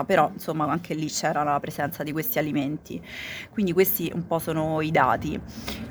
però 0.06 0.30
insomma 0.32 0.66
anche 0.66 0.94
lì 0.94 1.08
c'era 1.08 1.42
la 1.42 1.58
presenza 1.60 2.02
di 2.02 2.12
questi 2.12 2.38
alimenti. 2.38 3.00
Quindi 3.50 3.72
questi 3.72 4.10
un 4.14 4.26
po' 4.26 4.38
sono 4.38 4.80
i 4.80 4.90
dati. 4.90 5.38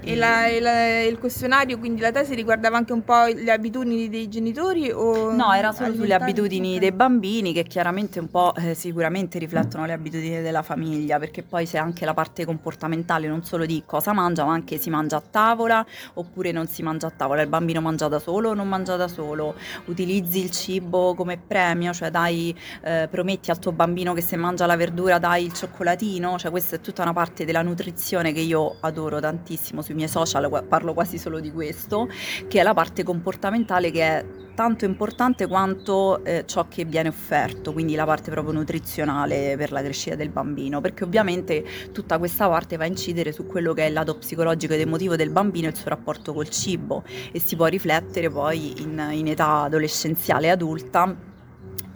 E, 0.01 0.15
la, 0.15 0.47
e 0.47 0.59
la, 0.59 1.01
il 1.01 1.17
questionario, 1.19 1.77
quindi 1.77 2.01
la 2.01 2.11
tesi 2.11 2.33
riguardava 2.35 2.77
anche 2.77 2.93
un 2.93 3.03
po' 3.03 3.25
le 3.25 3.51
abitudini 3.51 4.09
dei 4.09 4.29
genitori? 4.29 4.89
O 4.91 5.31
no, 5.31 5.53
era 5.53 5.71
solo 5.71 5.93
sulle 5.93 6.13
abitudini 6.13 6.75
okay. 6.75 6.79
dei 6.79 6.91
bambini 6.91 7.53
che 7.53 7.63
chiaramente 7.63 8.19
un 8.19 8.29
po' 8.29 8.53
eh, 8.55 8.73
sicuramente 8.73 9.39
riflettono 9.39 9.85
le 9.85 9.93
abitudini 9.93 10.41
della 10.41 10.61
famiglia, 10.61 11.19
perché 11.19 11.43
poi 11.43 11.65
c'è 11.65 11.77
anche 11.77 12.05
la 12.05 12.13
parte 12.13 12.45
comportamentale, 12.45 13.27
non 13.27 13.43
solo 13.43 13.65
di 13.65 13.83
cosa 13.85 14.13
mangia, 14.13 14.45
ma 14.45 14.53
anche 14.53 14.77
si 14.77 14.89
mangia 14.89 15.17
a 15.17 15.23
tavola 15.29 15.85
oppure 16.13 16.51
non 16.51 16.67
si 16.67 16.83
mangia 16.83 17.07
a 17.07 17.11
tavola, 17.15 17.41
il 17.41 17.47
bambino 17.47 17.81
mangia 17.81 18.07
da 18.07 18.19
solo 18.19 18.49
o 18.49 18.53
non 18.53 18.67
mangia 18.67 18.95
da 18.95 19.07
solo, 19.07 19.55
utilizzi 19.85 20.39
il 20.39 20.51
cibo 20.51 21.15
come 21.15 21.37
premio, 21.37 21.93
cioè 21.93 22.09
dai, 22.09 22.55
eh, 22.83 23.07
prometti 23.09 23.46
al 23.51 23.59
tuo 23.59 23.71
bambino 23.71 24.13
che 24.13 24.21
se 24.21 24.35
mangia 24.35 24.65
la 24.65 24.75
verdura 24.75 25.19
dai 25.19 25.45
il 25.45 25.53
cioccolatino, 25.53 26.37
cioè 26.37 26.51
questa 26.51 26.75
è 26.77 26.81
tutta 26.81 27.01
una 27.01 27.13
parte 27.13 27.45
della 27.45 27.61
nutrizione 27.61 28.31
che 28.31 28.41
io 28.41 28.77
adoro 28.81 29.19
tantissimo 29.19 29.81
sui 29.81 29.93
miei 29.93 30.07
social, 30.07 30.65
parlo 30.67 30.93
quasi 30.93 31.17
solo 31.17 31.39
di 31.39 31.51
questo, 31.51 32.07
che 32.47 32.59
è 32.59 32.63
la 32.63 32.73
parte 32.73 33.03
comportamentale 33.03 33.91
che 33.91 34.01
è 34.01 34.25
tanto 34.57 34.85
importante 34.85 35.45
quanto 35.45 36.25
eh, 36.25 36.43
ciò 36.47 36.67
che 36.67 36.83
viene 36.83 37.09
offerto, 37.09 37.73
quindi 37.73 37.93
la 37.93 38.05
parte 38.05 38.31
proprio 38.31 38.53
nutrizionale 38.53 39.55
per 39.55 39.71
la 39.71 39.83
crescita 39.83 40.15
del 40.15 40.29
bambino, 40.29 40.81
perché 40.81 41.03
ovviamente 41.03 41.63
tutta 41.91 42.17
questa 42.17 42.49
parte 42.49 42.75
va 42.75 42.85
a 42.85 42.87
incidere 42.87 43.31
su 43.31 43.45
quello 43.45 43.73
che 43.73 43.83
è 43.83 43.85
il 43.85 43.93
lato 43.93 44.17
psicologico 44.17 44.73
ed 44.73 44.79
emotivo 44.79 45.15
del 45.15 45.29
bambino 45.29 45.67
e 45.67 45.69
il 45.69 45.75
suo 45.75 45.89
rapporto 45.89 46.33
col 46.33 46.49
cibo 46.49 47.03
e 47.31 47.39
si 47.39 47.55
può 47.55 47.67
riflettere 47.67 48.31
poi 48.31 48.81
in, 48.81 49.09
in 49.11 49.27
età 49.27 49.61
adolescenziale 49.61 50.47
e 50.47 50.49
adulta 50.49 51.26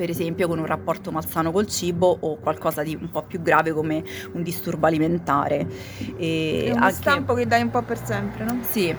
per 0.02 0.10
esempio 0.10 0.48
con 0.48 0.58
un 0.58 0.66
rapporto 0.66 1.12
malsano 1.12 1.52
col 1.52 1.68
cibo 1.68 2.18
o 2.22 2.38
qualcosa 2.38 2.82
di 2.82 2.98
un 3.00 3.12
po' 3.12 3.22
più 3.22 3.40
grave 3.40 3.72
come 3.72 4.04
un 4.32 4.42
disturbo 4.42 4.88
alimentare. 4.88 5.68
E 6.18 6.64
È 6.66 6.72
un 6.72 6.82
anche... 6.82 6.96
stampo 6.96 7.36
che 7.36 7.46
dai 7.46 7.62
un 7.62 7.70
po' 7.70 7.84
per 7.84 8.04
sempre, 8.04 8.44
no? 8.44 8.62
Sì, 8.68 8.96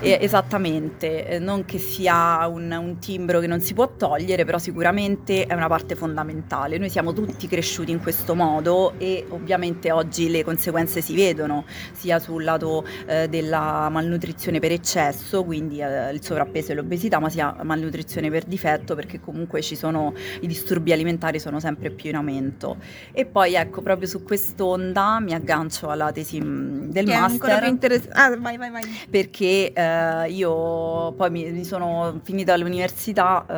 esattamente, 0.00 1.28
eh, 1.28 1.38
non 1.38 1.66
che 1.66 1.76
sia 1.76 2.46
un, 2.46 2.72
un, 2.72 2.96
timbro 2.98 3.38
che 3.40 3.46
non 3.46 3.60
si 3.60 3.74
può 3.74 3.96
togliere, 3.98 4.46
però 4.46 4.56
sicuramente 4.56 5.44
è 5.44 5.52
una 5.52 5.68
parte 5.68 5.94
fondamentale. 5.94 6.78
Noi 6.78 6.88
siamo 6.88 7.12
tutti 7.12 7.46
cresciuti 7.46 7.90
in 7.90 8.00
questo 8.00 8.34
modo 8.34 8.94
e 8.96 9.26
ovviamente 9.28 9.92
oggi 9.92 10.30
le 10.30 10.42
conseguenze 10.42 11.02
si 11.02 11.14
vedono 11.14 11.66
sia 11.92 12.18
sul 12.18 12.44
lato 12.44 12.82
eh, 13.06 13.28
della 13.28 13.90
malnutrizione 13.90 14.58
per 14.58 14.72
eccesso, 14.72 15.44
quindi 15.44 15.80
eh, 15.80 16.10
il 16.12 16.24
sovrappeso 16.24 16.72
e 16.72 16.76
l'obesità, 16.76 17.18
ma 17.18 17.28
sia 17.28 17.54
malnutrizione 17.62 18.30
per 18.30 18.44
difetto 18.44 18.94
perché 18.94 19.20
comunque 19.20 19.60
ci 19.60 19.76
sono 19.76 20.14
i 20.46 20.48
disturbi 20.48 20.92
alimentari 20.92 21.38
sono 21.38 21.60
sempre 21.60 21.90
più 21.90 22.08
in 22.08 22.16
aumento. 22.16 22.76
E 23.12 23.26
poi 23.26 23.54
ecco, 23.54 23.82
proprio 23.82 24.08
su 24.08 24.22
quest'onda 24.22 25.20
mi 25.20 25.34
aggancio 25.34 25.88
alla 25.88 26.10
tesi 26.12 26.40
mm, 26.40 26.90
del 26.90 27.06
che 27.06 27.18
master. 27.18 27.62
È 27.62 27.68
interess- 27.68 28.08
ah, 28.12 28.34
vai, 28.36 28.56
vai, 28.56 28.70
vai. 28.70 28.82
Perché 29.10 29.72
eh, 29.72 30.30
io 30.30 31.12
poi 31.12 31.30
mi, 31.30 31.50
mi, 31.50 31.64
sono 31.64 32.20
finita 32.22 32.54
all'università, 32.54 33.44
eh, 33.48 33.54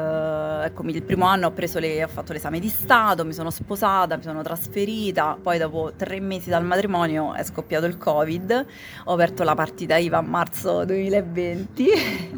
ecco, 0.68 0.82
il 0.84 1.02
primo 1.02 1.26
anno 1.26 1.48
ho, 1.48 1.50
preso 1.50 1.78
le, 1.78 2.04
ho 2.04 2.08
fatto 2.08 2.32
l'esame 2.32 2.60
di 2.60 2.68
Stato, 2.68 3.24
mi 3.24 3.32
sono 3.32 3.50
sposata, 3.50 4.16
mi 4.16 4.22
sono 4.22 4.42
trasferita, 4.42 5.36
poi 5.42 5.58
dopo 5.58 5.92
tre 5.96 6.20
mesi 6.20 6.48
dal 6.48 6.64
matrimonio 6.64 7.34
è 7.34 7.42
scoppiato 7.42 7.86
il 7.86 7.98
Covid, 7.98 8.66
ho 9.04 9.12
aperto 9.12 9.42
la 9.42 9.54
partita 9.54 9.96
IVA 9.96 10.18
a 10.18 10.22
marzo 10.22 10.84
2020, 10.84 11.86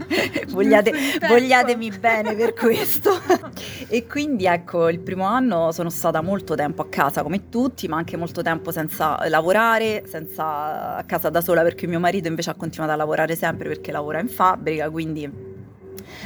Vogliate, 0.51 0.93
vogliatemi 1.29 1.91
bene 1.99 2.35
per 2.35 2.55
questo. 2.55 3.21
e 3.89 4.07
quindi 4.07 4.31
quindi 4.31 4.47
ecco, 4.47 4.89
il 4.89 5.01
primo 5.01 5.25
anno 5.25 5.73
sono 5.73 5.91
stata 5.91 6.21
molto 6.21 6.55
tempo 6.55 6.83
a 6.83 6.89
casa 6.89 7.23
come 7.23 7.49
tutti, 7.49 7.89
ma 7.89 7.97
anche 7.97 8.17
molto 8.17 8.43
tempo 8.43 8.71
senza 8.71 9.19
lavorare, 9.29 10.05
senza 10.07 10.97
a 10.97 11.05
casa 11.05 11.31
da 11.31 11.41
sola 11.41 11.63
perché 11.63 11.87
mio 11.87 11.99
marito 11.99 12.29
invece 12.29 12.51
ha 12.51 12.55
continuato 12.55 12.93
a 12.93 12.97
lavorare 12.97 13.35
sempre 13.35 13.69
perché 13.69 13.91
lavora 13.93 14.21
in 14.21 14.29
fabbrica, 14.29 14.89
quindi 14.89 15.50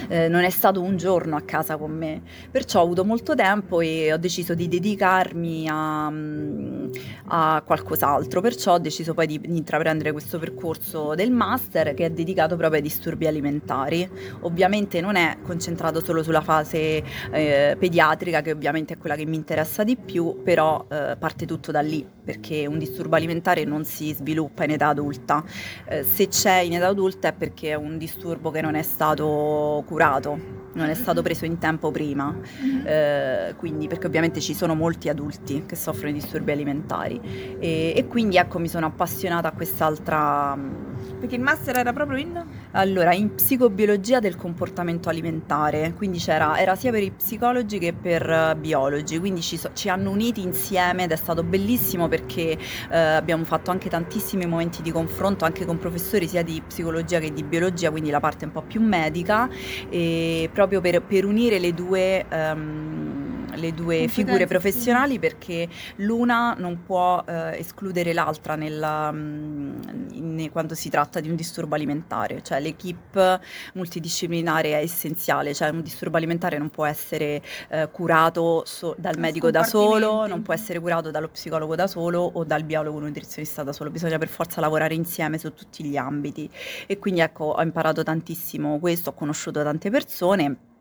eh, 0.09 0.29
non 0.29 0.43
è 0.45 0.51
stato 0.51 0.81
un 0.81 0.97
giorno 0.97 1.37
a 1.37 1.43
casa 1.43 1.77
con 1.77 1.91
me, 1.93 2.23
perciò 2.51 2.81
ho 2.81 2.85
avuto 2.85 3.05
molto 3.05 3.35
tempo 3.35 3.81
e 3.81 4.13
ho 4.13 4.17
deciso 4.17 4.55
di 4.55 4.69
dedicarmi 4.69 5.67
a, 5.69 6.11
mm, 6.11 6.89
a 7.27 7.63
qualcos'altro, 7.65 8.41
perciò 8.41 8.75
ho 8.75 8.79
deciso 8.79 9.15
poi 9.15 9.27
di, 9.27 9.41
intraprendere 9.45 10.13
questo 10.13 10.39
percorso 10.39 11.15
del 11.15 11.31
master 11.31 11.95
che 11.95 12.07
è 12.07 12.11
dedicato 12.11 12.57
proprio 12.57 12.81
ai 12.81 12.83
disturbi 12.83 13.27
alimentari. 13.27 14.09
Ovviamente 14.41 15.01
non 15.01 15.17
è 15.17 15.39
concentrato 15.43 16.03
solo 16.03 16.23
sulla 16.23 16.41
fase 16.41 17.03
eh, 17.31 17.77
pediatrica, 17.79 18.41
che 18.41 18.53
ovviamente 18.53 18.95
è 18.95 18.99
quella 18.99 19.17
che 19.17 19.25
mi 19.25 19.37
interessa 19.37 19.85
di 19.85 19.97
più, 19.97 20.43
però 20.43 20.87
eh, 20.91 21.17
parte 21.19 21.47
tutto 21.47 21.71
da 21.71 21.81
lì, 21.81 22.07
perché 22.25 22.67
un 22.67 22.79
disturbo 22.79 23.17
alimentare 23.17 23.65
non 23.65 23.85
si 23.85 24.13
sviluppa 24.13 24.65
in 24.65 24.71
età 24.71 24.89
adulta. 24.89 25.45
Eh, 25.87 26.03
se 26.03 26.29
c'è 26.29 26.59
in 26.59 26.75
età 26.75 26.89
adulta 26.89 27.29
è 27.29 27.33
perché 27.33 27.71
è 27.71 27.75
un 27.75 27.99
disturbo 27.99 28.51
che 28.51 28.61
non 28.61 28.75
è 28.75 28.83
stato 28.83 29.84
curato, 29.85 30.39
non 30.75 30.89
è 30.89 30.95
stato 30.95 31.23
preso 31.23 31.45
in 31.45 31.59
tempo 31.59 31.91
prima, 31.91 32.33
mm-hmm. 32.35 32.87
eh, 32.87 33.55
quindi 33.57 33.87
perché 33.87 34.07
ovviamente 34.07 34.41
ci 34.41 34.55
sono 34.55 34.75
molti 34.75 35.09
adulti 35.09 35.65
che 35.67 35.77
soffrono 35.77 36.13
di 36.13 36.21
disturbi 36.21 36.53
alimentari 36.53 37.21
e, 37.59 37.93
e 37.97 38.07
quindi 38.07 38.37
ecco 38.37 38.59
mi 38.59 38.69
sono 38.69 38.87
appassionata 38.87 39.49
a 39.49 39.53
quest'altra... 39.53 40.93
Perché 41.19 41.37
il 41.37 41.43
master 41.43 41.79
era 41.79 41.93
proprio 41.93 42.19
in? 42.19 42.45
Allora, 42.73 43.15
in 43.15 43.35
psicobiologia 43.35 44.21
del 44.21 44.37
comportamento 44.37 45.09
alimentare, 45.09 45.95
quindi 45.97 46.19
c'era, 46.19 46.59
era 46.59 46.75
sia 46.75 46.91
per 46.91 47.03
i 47.03 47.11
psicologi 47.11 47.79
che 47.79 47.93
per 47.93 48.29
uh, 48.29 48.59
biologi, 48.59 49.19
quindi 49.19 49.41
ci, 49.41 49.57
so, 49.57 49.71
ci, 49.73 49.89
hanno 49.89 50.11
uniti 50.11 50.43
insieme 50.43 51.05
ed 51.05 51.13
è 51.13 51.17
stato 51.17 51.43
bellissimo 51.43 52.09
perché 52.09 52.59
uh, 52.59 52.95
abbiamo 52.95 53.45
fatto 53.45 53.71
anche 53.71 53.89
tantissimi 53.89 54.47
momenti 54.47 54.83
di 54.83 54.91
confronto 54.91 55.45
anche 55.45 55.65
con 55.65 55.79
professori 55.79 56.29
sia 56.29 56.43
di 56.43 56.63
psicologia 56.67 57.19
che 57.21 57.33
di 57.33 57.43
biologia, 57.43 57.91
quindi 57.91 58.11
la 58.11 58.21
parte 58.21 58.45
un 58.45 58.53
po' 58.53 58.63
più 58.63 58.81
medica 58.81 59.49
e 59.89 60.51
proprio 60.53 60.81
per, 60.81 61.03
per 61.03 61.25
unire 61.25 61.59
le 61.59 61.73
due... 61.73 62.25
Um, 62.31 63.24
le 63.57 63.73
due 63.73 64.09
figure 64.09 64.47
professionali 64.47 65.19
perché 65.19 65.69
l'una 65.97 66.55
non 66.59 66.83
può 66.85 67.23
eh, 67.27 67.59
escludere 67.59 68.13
l'altra 68.13 68.55
nella, 68.57 69.11
mm, 69.13 69.83
in, 70.13 70.49
quando 70.53 70.75
si 70.75 70.89
tratta 70.91 71.21
di 71.21 71.29
un 71.29 71.35
disturbo 71.35 71.75
alimentare, 71.75 72.43
cioè 72.43 72.61
l'equipe 72.61 73.41
multidisciplinare 73.75 74.73
è 74.73 74.83
essenziale, 74.83 75.55
cioè 75.55 75.69
un 75.71 75.83
disturbo 75.83 76.17
alimentare 76.17 76.59
non 76.59 76.71
può 76.71 76.85
essere 76.85 77.43
eh, 77.69 77.89
curato 77.91 78.63
so, 78.67 78.95
dal 78.99 79.19
medico 79.19 79.51
da 79.51 79.65
solo, 79.65 80.27
non 80.27 80.43
può 80.43 80.55
essere 80.55 80.79
curato 80.81 81.11
dallo 81.11 81.29
psicologo 81.29 81.75
da 81.75 81.87
solo 81.87 82.21
o 82.21 82.45
dal 82.45 82.65
biologo 82.65 82.99
nutrizionista 82.99 83.63
da 83.63 83.73
solo, 83.73 83.91
bisogna 83.91 84.19
per 84.19 84.29
forza 84.29 84.61
lavorare 84.61 84.95
insieme 84.95 85.39
su 85.39 85.53
tutti 85.55 85.85
gli 85.85 85.97
ambiti. 85.97 86.49
E 86.87 86.99
quindi 86.99 87.21
ecco 87.21 87.45
ho 87.45 87.63
imparato 87.63 88.03
tantissimo 88.03 88.79
questo, 88.79 89.11
ho 89.11 89.15
conosciuto 89.15 89.63
tante 89.63 89.91
persone 89.91 90.73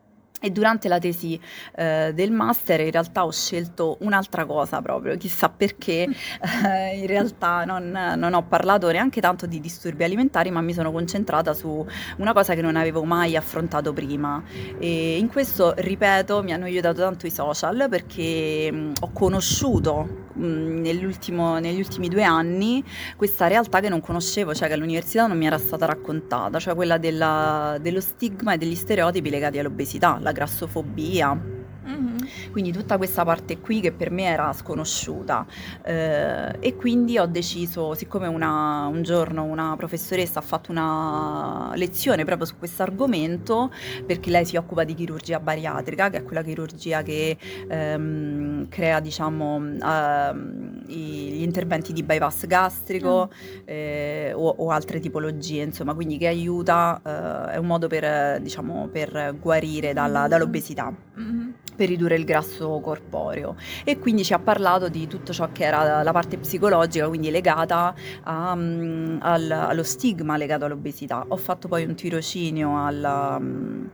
e 0.43 0.51
durante 0.51 0.89
la 0.89 0.99
tesi 0.99 1.39
eh, 1.77 2.11
del 2.13 2.31
master 2.31 2.81
in 2.81 2.91
realtà 2.91 3.23
ho 3.23 3.31
scelto 3.31 3.95
un'altra 4.01 4.43
cosa 4.43 4.81
proprio, 4.81 5.15
chissà 5.15 5.47
perché 5.47 6.03
eh, 6.03 6.97
in 6.97 7.07
realtà 7.07 7.63
non, 7.63 7.89
non, 8.17 8.33
ho 8.33 8.43
parlato 8.43 8.91
neanche 8.91 9.21
tanto 9.21 9.45
di 9.45 9.61
disturbi 9.61 10.03
alimentari, 10.03 10.51
ma 10.51 10.59
mi 10.59 10.73
sono 10.73 10.91
concentrata 10.91 11.53
su 11.53 11.85
una 12.17 12.33
cosa 12.33 12.55
che 12.55 12.61
non 12.61 12.75
avevo 12.75 13.05
mai 13.05 13.37
affrontato 13.37 13.93
prima. 13.93 14.43
E 14.79 15.17
in 15.17 15.29
questo, 15.29 15.73
ripeto, 15.77 16.43
mi 16.43 16.51
hanno 16.51 16.65
aiutato 16.65 16.99
tanto 16.99 17.25
i 17.25 17.31
social 17.31 17.87
perché 17.89 18.69
mh, 18.69 18.91
ho 18.99 19.11
conosciuto 19.13 20.22
negli 20.35 21.03
ultimi 21.03 22.07
due 22.07 22.23
anni 22.23 22.83
questa 23.15 23.47
realtà 23.47 23.79
che 23.79 23.89
non 23.89 24.01
conoscevo, 24.01 24.53
cioè 24.53 24.67
che 24.67 24.73
all'università 24.73 25.27
non 25.27 25.37
mi 25.37 25.45
era 25.45 25.57
stata 25.57 25.85
raccontata, 25.85 26.59
cioè 26.59 26.75
quella 26.75 26.97
della, 26.97 27.77
dello 27.81 28.01
stigma 28.01 28.53
e 28.53 28.57
degli 28.57 28.75
stereotipi 28.75 29.29
legati 29.29 29.59
all'obesità, 29.59 30.17
la 30.21 30.31
grassofobia. 30.31 31.62
Mm-hmm. 31.87 32.17
Quindi 32.51 32.71
tutta 32.71 32.97
questa 32.97 33.23
parte 33.23 33.59
qui 33.59 33.81
che 33.81 33.91
per 33.91 34.09
me 34.11 34.23
era 34.23 34.53
sconosciuta 34.53 35.45
eh, 35.83 36.55
e 36.59 36.75
quindi 36.75 37.17
ho 37.17 37.25
deciso, 37.25 37.93
siccome 37.93 38.27
una, 38.27 38.87
un 38.87 39.03
giorno 39.03 39.43
una 39.43 39.75
professoressa 39.75 40.39
ha 40.39 40.41
fatto 40.41 40.71
una 40.71 41.71
lezione 41.75 42.23
proprio 42.25 42.45
su 42.45 42.57
questo 42.57 42.83
argomento, 42.83 43.71
perché 44.05 44.29
lei 44.29 44.45
si 44.45 44.55
occupa 44.55 44.83
di 44.83 44.93
chirurgia 44.93 45.39
bariatrica, 45.39 46.09
che 46.09 46.17
è 46.17 46.23
quella 46.23 46.41
chirurgia 46.41 47.01
che 47.01 47.37
ehm, 47.67 48.69
crea 48.69 48.99
diciamo 48.99 49.57
ehm, 49.81 50.85
gli 50.85 51.41
interventi 51.41 51.93
di 51.93 52.03
bypass 52.03 52.45
gastrico 52.45 53.29
mm. 53.31 53.61
eh, 53.65 54.31
o, 54.33 54.47
o, 54.57 54.69
altre 54.69 54.99
tipologie, 54.99 55.63
insomma, 55.63 55.93
quindi 55.93 56.17
che 56.17 56.27
aiuta, 56.27 57.01
eh, 57.03 57.53
è 57.53 57.57
un 57.57 57.65
modo 57.65 57.87
per, 57.87 58.39
diciamo, 58.41 58.87
per 58.91 59.35
guarire 59.39 59.93
dalla, 59.93 60.27
dall'obesità. 60.27 60.93
Mm-hmm 61.19 61.42
per 61.75 61.87
ridurre 61.87 62.15
il 62.15 62.25
grasso 62.25 62.79
corporeo. 62.79 63.55
E 63.83 63.99
quindi 63.99 64.23
ci 64.23 64.33
ha 64.33 64.39
parlato 64.39 64.89
di 64.89 65.07
tutto 65.07 65.33
ciò 65.33 65.49
che 65.51 65.63
era 65.63 66.03
la 66.03 66.11
parte 66.11 66.37
psicologica, 66.37 67.07
quindi 67.07 67.31
legata 67.31 67.93
a, 68.23 68.51
um, 68.53 69.17
al, 69.21 69.49
allo 69.49 69.83
stigma 69.83 70.37
legato 70.37 70.65
all'obesità. 70.65 71.25
Ho 71.27 71.37
fatto 71.37 71.67
poi 71.67 71.83
un 71.83 71.95
tirocinio 71.95 72.77
al, 72.77 73.37
um, 73.39 73.89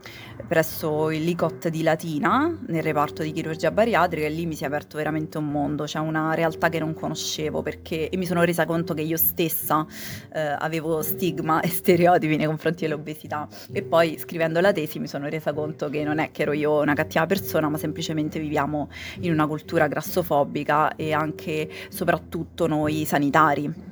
presso 0.46 1.10
il 1.10 1.22
LICOT 1.24 1.68
di 1.68 1.82
Latina, 1.82 2.52
nel 2.66 2.82
reparto 2.82 3.22
di 3.22 3.32
chirurgia 3.32 3.70
bariatrica 3.70 4.26
e 4.26 4.30
lì 4.30 4.46
mi 4.46 4.54
si 4.54 4.64
è 4.64 4.66
aperto 4.66 4.96
veramente 4.96 5.38
un 5.38 5.46
mondo, 5.46 5.84
c'è 5.84 5.98
una 5.98 6.34
realtà 6.34 6.68
che 6.68 6.78
non 6.78 6.94
conoscevo 6.94 7.62
perché, 7.62 8.10
mi 8.14 8.26
sono 8.26 8.42
resa 8.42 8.66
conto 8.66 8.92
che 8.92 9.02
io 9.02 9.16
stessa 9.16 9.86
eh, 10.32 10.40
avevo 10.40 11.02
stigma 11.02 11.60
e 11.60 11.68
stereotipi 11.68 12.36
nei 12.36 12.46
confronti 12.46 12.84
dell'obesità. 12.84 13.48
E 13.72 13.82
poi 13.82 14.18
scrivendo 14.18 14.60
la 14.60 14.72
tesi 14.72 14.98
mi 14.98 15.06
sono 15.06 15.28
resa 15.28 15.52
conto 15.52 15.88
che 15.88 16.04
non 16.04 16.18
è 16.18 16.30
che 16.32 16.42
ero 16.42 16.52
io 16.52 16.80
una 16.80 16.94
cattiva 16.94 17.26
persona 17.26 17.68
ma 17.70 17.78
semplicemente 17.78 18.38
viviamo 18.38 18.90
in 19.20 19.32
una 19.32 19.46
cultura 19.46 19.86
grassofobica 19.88 20.96
e 20.96 21.12
anche 21.12 21.70
soprattutto 21.88 22.66
noi 22.66 23.04
sanitari 23.06 23.89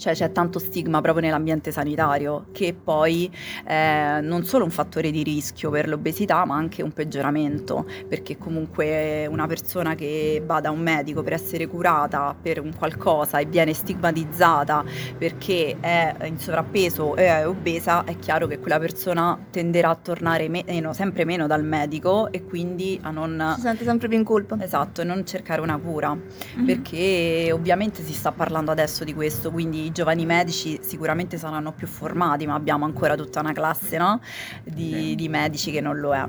cioè 0.00 0.14
c'è 0.14 0.32
tanto 0.32 0.58
stigma 0.58 1.02
proprio 1.02 1.24
nell'ambiente 1.24 1.70
sanitario 1.70 2.46
che 2.52 2.74
poi 2.74 3.30
è 3.62 4.16
eh, 4.16 4.20
non 4.22 4.44
solo 4.44 4.64
un 4.64 4.70
fattore 4.70 5.10
di 5.10 5.22
rischio 5.22 5.70
per 5.70 5.88
l'obesità 5.88 6.44
ma 6.46 6.56
anche 6.56 6.82
un 6.82 6.92
peggioramento 6.92 7.86
perché 8.08 8.38
comunque 8.38 9.26
una 9.26 9.46
persona 9.46 9.94
che 9.94 10.42
va 10.44 10.60
da 10.60 10.70
un 10.70 10.80
medico 10.80 11.22
per 11.22 11.34
essere 11.34 11.66
curata 11.66 12.34
per 12.40 12.60
un 12.60 12.72
qualcosa 12.74 13.38
e 13.38 13.44
viene 13.44 13.74
stigmatizzata 13.74 14.82
perché 15.18 15.76
è 15.80 16.16
in 16.24 16.38
sovrappeso 16.38 17.14
e 17.16 17.26
è 17.26 17.46
obesa 17.46 18.04
è 18.04 18.18
chiaro 18.18 18.46
che 18.46 18.58
quella 18.58 18.78
persona 18.78 19.38
tenderà 19.50 19.90
a 19.90 19.94
tornare 19.96 20.48
meno, 20.48 20.94
sempre 20.94 21.26
meno 21.26 21.46
dal 21.46 21.64
medico 21.64 22.32
e 22.32 22.44
quindi 22.44 22.98
a 23.02 23.10
non... 23.10 23.52
Si 23.56 23.60
sente 23.60 23.84
sempre 23.84 24.08
più 24.08 24.16
in 24.16 24.24
colpa. 24.24 24.56
Esatto, 24.60 25.02
e 25.02 25.04
non 25.04 25.26
cercare 25.26 25.60
una 25.60 25.76
cura 25.76 26.14
mm-hmm. 26.14 26.64
perché 26.64 27.50
ovviamente 27.52 28.02
si 28.02 28.14
sta 28.14 28.32
parlando 28.32 28.70
adesso 28.70 29.04
di 29.04 29.12
questo 29.12 29.50
quindi 29.50 29.89
i 29.90 29.92
giovani 29.92 30.24
medici 30.24 30.78
sicuramente 30.82 31.36
saranno 31.36 31.72
più 31.72 31.86
formati, 31.86 32.46
ma 32.46 32.54
abbiamo 32.54 32.84
ancora 32.84 33.16
tutta 33.16 33.40
una 33.40 33.52
classe 33.52 33.98
no? 33.98 34.20
di, 34.64 35.14
di 35.16 35.28
medici 35.28 35.70
che 35.70 35.80
non 35.80 35.98
lo 35.98 36.14
è. 36.14 36.26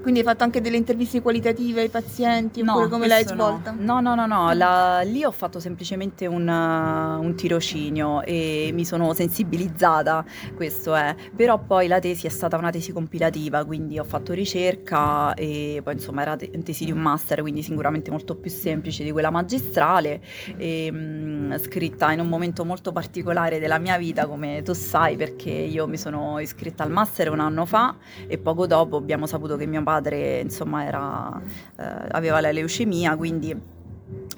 Quindi 0.00 0.20
hai 0.20 0.32
fatto 0.32 0.44
anche 0.44 0.60
delle 0.60 0.76
interviste 0.76 1.20
qualitative 1.20 1.82
ai 1.82 1.88
pazienti 1.88 2.60
oppure 2.62 2.84
no, 2.84 2.88
come 2.88 3.06
l'hai 3.08 3.24
svolta? 3.26 3.74
No, 3.76 4.00
no, 4.00 4.14
no, 4.14 4.26
no, 4.26 4.52
la, 4.52 5.02
lì 5.02 5.24
ho 5.24 5.30
fatto 5.30 5.60
semplicemente 5.60 6.26
un, 6.26 6.48
uh, 6.48 7.22
un, 7.22 7.34
tirocinio 7.34 8.22
e 8.22 8.70
mi 8.72 8.84
sono 8.84 9.12
sensibilizzata, 9.12 10.24
questo 10.54 10.94
è, 10.94 11.14
però 11.34 11.58
poi 11.58 11.88
la 11.88 11.98
tesi 11.98 12.26
è 12.26 12.30
stata 12.30 12.56
una 12.56 12.70
tesi 12.70 12.92
compilativa, 12.92 13.64
quindi 13.64 13.98
ho 13.98 14.04
fatto 14.04 14.32
ricerca 14.32 15.34
e 15.34 15.80
poi 15.82 15.94
insomma 15.94 16.22
era 16.22 16.36
te- 16.36 16.50
tesi 16.62 16.84
di 16.84 16.92
un 16.92 17.00
master, 17.00 17.40
quindi 17.40 17.62
sicuramente 17.62 18.10
molto 18.10 18.36
più 18.36 18.50
semplice 18.50 19.04
di 19.04 19.10
quella 19.12 19.30
magistrale, 19.30 20.22
e, 20.56 20.90
mh, 20.90 20.96
mm, 20.96 21.56
scritta 21.56 22.12
in 22.12 22.20
un 22.20 22.28
momento 22.28 22.64
molto 22.64 22.92
particolare 22.92 23.58
della 23.58 23.78
mia 23.78 23.98
vita, 23.98 24.26
come 24.26 24.62
tu 24.62 24.72
sai, 24.72 25.16
perché 25.16 25.50
io 25.50 25.86
mi 25.86 25.98
sono 25.98 26.38
iscritta 26.38 26.82
al 26.82 26.90
master 26.90 27.30
un 27.30 27.40
anno 27.40 27.66
fa 27.66 27.96
e 28.26 28.38
poco 28.38 28.66
dopo 28.66 28.96
abbiamo 28.96 29.26
saputo 29.26 29.47
che 29.56 29.66
mio 29.66 29.82
padre 29.82 30.40
insomma 30.40 30.84
era, 30.84 31.40
eh, 31.76 32.08
aveva 32.10 32.40
la 32.40 32.52
leucemia, 32.52 33.16
quindi 33.16 33.76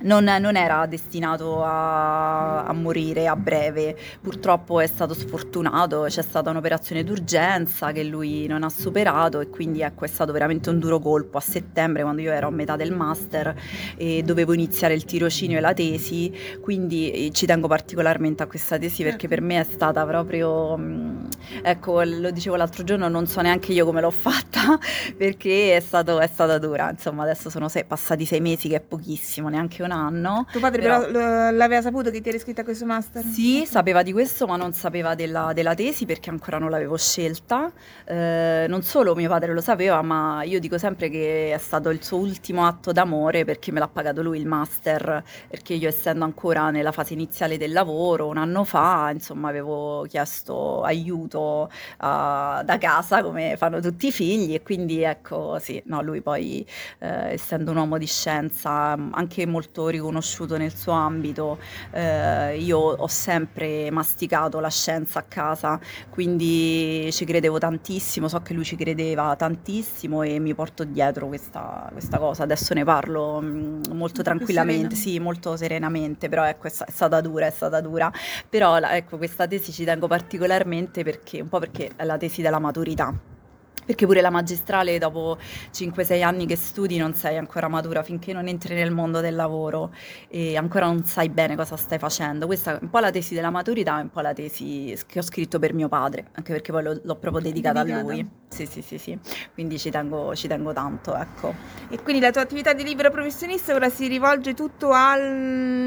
non, 0.02 0.24
non, 0.24 0.56
era 0.56 0.86
destinato 0.86 1.62
a, 1.62 2.64
a, 2.64 2.72
morire 2.72 3.26
a 3.26 3.36
breve, 3.36 3.96
purtroppo 4.20 4.80
è 4.80 4.86
stato 4.86 5.14
sfortunato, 5.14 6.04
c'è 6.08 6.22
stata 6.22 6.50
un'operazione 6.50 7.04
d'urgenza 7.04 7.92
che 7.92 8.04
lui 8.04 8.46
non 8.46 8.62
ha 8.62 8.68
superato 8.68 9.40
e 9.40 9.48
quindi 9.48 9.82
ecco 9.82 10.04
è 10.04 10.08
stato 10.08 10.32
veramente 10.32 10.70
un 10.70 10.78
duro 10.78 10.98
colpo 10.98 11.38
a 11.38 11.40
settembre 11.40 12.02
quando 12.02 12.22
io 12.22 12.32
ero 12.32 12.48
a 12.48 12.50
metà 12.50 12.76
del 12.76 12.92
master 12.92 13.54
e 13.96 14.22
dovevo 14.22 14.52
iniziare 14.52 14.94
il 14.94 15.04
tirocinio 15.04 15.58
e 15.58 15.60
la 15.60 15.74
tesi, 15.74 16.32
quindi 16.60 17.10
eh, 17.10 17.30
ci 17.32 17.46
tengo 17.46 17.68
particolarmente 17.68 18.42
a 18.42 18.46
questa 18.46 18.78
tesi 18.78 19.02
perché 19.02 19.28
per 19.28 19.40
me 19.40 19.60
è 19.60 19.64
stata 19.64 20.04
proprio, 20.06 20.76
mm, 20.76 21.24
ecco 21.62 22.02
lo 22.02 22.30
dicevo 22.30 22.56
l'altro 22.56 22.84
giorno, 22.84 23.08
non 23.08 23.26
so 23.26 23.40
neanche 23.40 23.72
io 23.72 23.84
come 23.84 24.00
l'ho 24.00 24.10
fatta 24.10 24.78
perché 25.16 25.76
è, 25.76 25.80
stato, 25.80 26.20
è 26.20 26.26
stata 26.26 26.58
dura, 26.58 26.90
insomma 26.90 27.22
adesso 27.24 27.50
sono 27.50 27.68
sei, 27.68 27.84
passati 27.84 28.24
sei 28.24 28.40
mesi 28.40 28.68
che 28.68 28.76
è 28.76 28.80
pochissimo, 28.80 29.48
neanche 29.48 29.82
un 29.82 29.89
un 29.90 29.98
anno. 29.98 30.46
Tuo 30.50 30.60
padre 30.60 30.82
però, 30.82 31.00
però 31.00 31.50
l'aveva 31.50 31.82
saputo 31.82 32.10
che 32.10 32.20
ti 32.20 32.28
eri 32.28 32.38
iscritta 32.38 32.60
a 32.60 32.64
questo 32.64 32.86
master? 32.86 33.24
Sì, 33.24 33.64
sapeva 33.66 34.02
di 34.02 34.12
questo, 34.12 34.46
ma 34.46 34.56
non 34.56 34.72
sapeva 34.72 35.14
della, 35.14 35.52
della 35.52 35.74
tesi 35.74 36.06
perché 36.06 36.30
ancora 36.30 36.58
non 36.58 36.70
l'avevo 36.70 36.96
scelta. 36.96 37.70
Eh, 38.04 38.66
non 38.68 38.82
solo 38.82 39.14
mio 39.14 39.28
padre 39.28 39.52
lo 39.52 39.60
sapeva, 39.60 40.02
ma 40.02 40.42
io 40.42 40.60
dico 40.60 40.78
sempre 40.78 41.08
che 41.08 41.52
è 41.52 41.58
stato 41.58 41.90
il 41.90 42.02
suo 42.02 42.18
ultimo 42.18 42.66
atto 42.66 42.92
d'amore 42.92 43.44
perché 43.44 43.72
me 43.72 43.80
l'ha 43.80 43.88
pagato 43.88 44.22
lui 44.22 44.38
il 44.38 44.46
master, 44.46 45.22
perché 45.48 45.74
io 45.74 45.88
essendo 45.88 46.24
ancora 46.24 46.70
nella 46.70 46.92
fase 46.92 47.14
iniziale 47.14 47.58
del 47.58 47.72
lavoro, 47.72 48.28
un 48.28 48.36
anno 48.36 48.64
fa, 48.64 49.10
insomma, 49.12 49.48
avevo 49.48 50.04
chiesto 50.08 50.82
aiuto 50.82 51.70
uh, 51.70 52.62
da 52.62 52.76
casa 52.78 53.22
come 53.22 53.56
fanno 53.56 53.80
tutti 53.80 54.08
i 54.08 54.12
figli 54.12 54.54
e 54.54 54.62
quindi 54.62 55.02
ecco, 55.02 55.58
sì, 55.58 55.82
no, 55.86 56.02
lui 56.02 56.20
poi 56.20 56.66
eh, 56.98 57.32
essendo 57.32 57.70
un 57.70 57.78
uomo 57.78 57.98
di 57.98 58.06
scienza 58.06 58.96
anche 59.10 59.46
molto 59.46 59.79
molto 59.80 59.88
riconosciuto 59.88 60.56
nel 60.56 60.74
suo 60.74 60.92
ambito. 60.92 61.58
Eh, 61.92 62.58
io 62.58 62.78
ho 62.78 63.06
sempre 63.06 63.90
masticato 63.90 64.60
la 64.60 64.68
scienza 64.68 65.20
a 65.20 65.22
casa, 65.22 65.80
quindi 66.10 67.08
ci 67.12 67.24
credevo 67.24 67.58
tantissimo, 67.58 68.28
so 68.28 68.40
che 68.40 68.52
lui 68.52 68.64
ci 68.64 68.76
credeva 68.76 69.34
tantissimo 69.36 70.22
e 70.22 70.38
mi 70.38 70.54
porto 70.54 70.84
dietro 70.84 71.26
questa, 71.28 71.88
questa 71.92 72.18
cosa. 72.18 72.42
Adesso 72.42 72.74
ne 72.74 72.84
parlo 72.84 73.40
mh, 73.40 73.46
mm, 73.46 73.82
molto 73.92 74.22
tranquillamente, 74.22 74.94
sì, 74.94 75.18
molto 75.18 75.56
serenamente, 75.56 76.28
però 76.28 76.44
ecco, 76.44 76.66
è, 76.66 76.70
è, 76.70 76.90
stata 76.90 77.20
dura, 77.20 77.46
è 77.46 77.50
stata 77.50 77.80
dura. 77.80 78.12
Però 78.48 78.76
ecco, 78.78 79.16
questa 79.16 79.46
tesi 79.46 79.72
ci 79.72 79.84
tengo 79.84 80.06
particolarmente 80.06 81.02
perché, 81.02 81.40
un 81.40 81.48
po' 81.48 81.58
perché 81.58 81.90
è 81.96 82.04
la 82.04 82.16
tesi 82.16 82.42
della 82.42 82.58
maturità 82.58 83.38
perché 83.84 84.06
pure 84.06 84.20
la 84.20 84.30
magistrale 84.30 84.98
dopo 84.98 85.38
5-6 85.72 86.22
anni 86.22 86.46
che 86.46 86.56
studi 86.56 86.96
non 86.96 87.14
sei 87.14 87.36
ancora 87.36 87.68
matura 87.68 88.02
finché 88.02 88.32
non 88.32 88.46
entri 88.48 88.74
nel 88.74 88.90
mondo 88.90 89.20
del 89.20 89.34
lavoro 89.34 89.92
e 90.28 90.56
ancora 90.56 90.86
non 90.86 91.04
sai 91.04 91.28
bene 91.28 91.56
cosa 91.56 91.76
stai 91.76 91.98
facendo. 91.98 92.46
Questa 92.46 92.76
è 92.76 92.78
un 92.82 92.90
po' 92.90 92.98
la 92.98 93.10
tesi 93.10 93.34
della 93.34 93.50
maturità 93.50 93.98
e 93.98 94.02
un 94.02 94.10
po' 94.10 94.20
la 94.20 94.32
tesi 94.32 94.96
che 95.06 95.18
ho 95.18 95.22
scritto 95.22 95.58
per 95.58 95.74
mio 95.74 95.88
padre, 95.88 96.26
anche 96.32 96.52
perché 96.52 96.72
poi 96.72 96.82
l'ho, 96.82 97.00
l'ho 97.02 97.16
proprio 97.16 97.42
dedicata, 97.42 97.80
a 97.80 98.00
lui. 98.02 98.39
Sì, 98.50 98.66
sì, 98.66 98.82
sì, 98.82 98.98
sì. 98.98 99.18
Quindi 99.54 99.78
ci 99.78 99.90
tengo, 99.90 100.34
ci 100.34 100.46
tengo 100.46 100.72
tanto, 100.72 101.16
ecco. 101.16 101.54
E 101.88 102.00
quindi 102.02 102.20
la 102.20 102.30
tua 102.30 102.42
attività 102.42 102.72
di 102.72 102.84
libero 102.84 103.10
professionista 103.10 103.74
ora 103.74 103.88
si 103.88 104.06
rivolge 104.06 104.54
tutto 104.54 104.92
al 104.92 105.34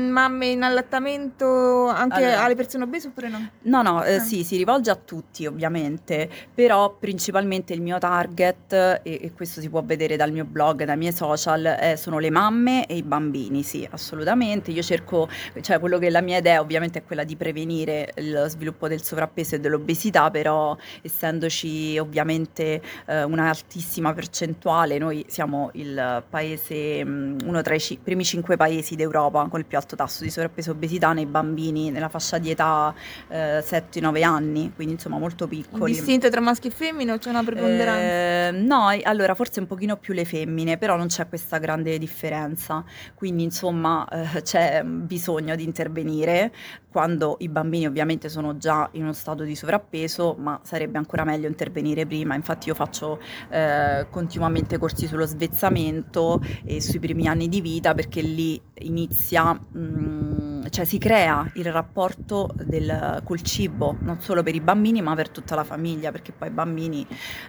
mamme 0.09 0.47
in 0.47 0.63
allattamento, 0.63 1.87
anche 1.87 2.15
allora, 2.15 2.43
alle 2.43 2.55
persone 2.55 2.83
obese 2.83 3.07
oppure 3.07 3.29
no? 3.29 3.49
No, 3.63 3.81
no, 3.81 4.03
eh, 4.03 4.15
ah. 4.15 4.19
sì, 4.19 4.43
si 4.43 4.57
rivolge 4.57 4.89
a 4.89 4.95
tutti 4.95 5.45
ovviamente, 5.45 6.29
però 6.53 6.95
principalmente 6.97 7.73
il 7.73 7.81
mio 7.81 7.93
mio 7.93 7.99
target, 7.99 8.73
e, 8.73 8.99
e, 9.03 9.31
questo 9.33 9.61
si 9.61 9.69
può 9.69 9.81
vedere 9.83 10.15
dal 10.15 10.31
mio 10.31 10.45
blog, 10.45 10.83
dai 10.83 10.97
miei 10.97 11.13
social, 11.13 11.65
eh, 11.65 11.95
sono 11.95 12.19
le 12.19 12.31
mamme 12.31 12.85
e 12.87 12.97
i 12.97 13.03
bambini, 13.03 13.63
sì, 13.63 13.87
assolutamente. 13.89 14.71
Io 14.71 14.81
cerco, 14.81 15.29
cioè 15.61 15.79
quello 15.79 15.99
che 15.99 16.09
la 16.09 16.21
mia 16.21 16.37
idea 16.37 16.59
ovviamente 16.59 16.99
è 16.99 17.03
quella 17.03 17.23
di 17.23 17.35
prevenire 17.35 18.13
lo 18.17 18.47
sviluppo 18.47 18.87
del 18.87 19.03
sovrappeso 19.03 19.55
e 19.55 19.59
dell'obesità, 19.59 20.31
però 20.31 20.75
essendoci 21.01 21.97
ovviamente 21.97 22.52
eh, 22.61 23.23
un'altissima 23.23 24.13
percentuale, 24.13 24.97
noi 24.97 25.25
siamo 25.27 25.69
il 25.73 26.23
paese, 26.29 27.03
mm, 27.03 27.39
uno 27.45 27.61
tra 27.61 27.75
i 27.75 27.79
c- 27.79 27.97
primi 28.01 28.23
cinque 28.23 28.57
paesi 28.57 28.95
d'Europa 28.95 29.47
con 29.49 29.59
il 29.59 29.65
più 29.65 29.77
alto 29.77 29.95
tasso 29.95 30.23
di 30.23 30.29
sovrappeso 30.29 30.71
e 30.71 30.73
obesità 30.73 31.13
nei 31.13 31.25
bambini 31.25 31.91
nella 31.91 32.09
fascia 32.09 32.37
di 32.37 32.49
età 32.51 32.93
eh, 33.27 33.63
7-9 33.63 34.23
anni, 34.23 34.71
quindi 34.75 34.93
insomma 34.93 35.17
molto 35.17 35.47
piccoli. 35.47 35.93
Distinto 35.93 36.29
tra 36.29 36.41
maschi 36.41 36.67
e 36.67 36.71
femmine 36.71 37.11
o 37.13 37.17
c'è 37.17 37.29
una 37.29 37.43
preponderanza? 37.43 38.47
Eh, 38.47 38.51
no, 38.51 38.87
allora 39.03 39.35
forse 39.35 39.59
un 39.59 39.67
pochino 39.67 39.97
più 39.97 40.13
le 40.13 40.25
femmine, 40.25 40.77
però 40.77 40.95
non 40.95 41.07
c'è 41.07 41.27
questa 41.27 41.57
grande 41.57 41.97
differenza. 41.97 42.83
Quindi 43.13 43.43
insomma 43.43 44.07
eh, 44.07 44.41
c'è 44.41 44.83
bisogno 44.83 45.55
di 45.55 45.63
intervenire 45.63 46.51
quando 46.93 47.37
i 47.39 47.49
bambini 47.49 47.87
ovviamente 47.87 48.29
sono 48.29 48.57
già 48.57 48.87
in 48.91 49.01
uno 49.01 49.13
stato 49.13 49.41
di 49.41 49.55
sovrappeso, 49.55 50.35
ma 50.37 50.59
sarebbe 50.61 50.99
ancora 50.99 51.23
meglio 51.23 51.47
intervenire 51.47 52.05
prima 52.05 52.35
infatti 52.43 52.67
io 52.67 52.75
faccio 52.75 53.21
eh, 53.49 54.05
continuamente 54.09 54.77
corsi 54.77 55.07
sullo 55.07 55.25
svezzamento 55.25 56.41
e 56.65 56.81
sui 56.81 56.99
primi 56.99 57.27
anni 57.27 57.47
di 57.47 57.61
vita 57.61 57.93
perché 57.93 58.21
lì 58.21 58.61
inizia... 58.79 59.53
Mh, 59.53 59.79
mm, 59.79 60.52
cioè 60.69 60.85
si 60.85 60.97
crea 60.97 61.49
il 61.55 61.71
rapporto 61.71 62.49
del, 62.55 63.21
col 63.23 63.41
cibo, 63.41 63.97
non 63.99 64.21
solo 64.21 64.43
per 64.43 64.55
i 64.55 64.61
bambini 64.61 65.01
ma 65.01 65.15
per 65.15 65.29
tutta 65.29 65.55
la 65.55 65.63
famiglia, 65.63 66.11
perché 66.11 66.31
poi 66.31 66.47
i 66.49 66.51
bambini 66.51 67.05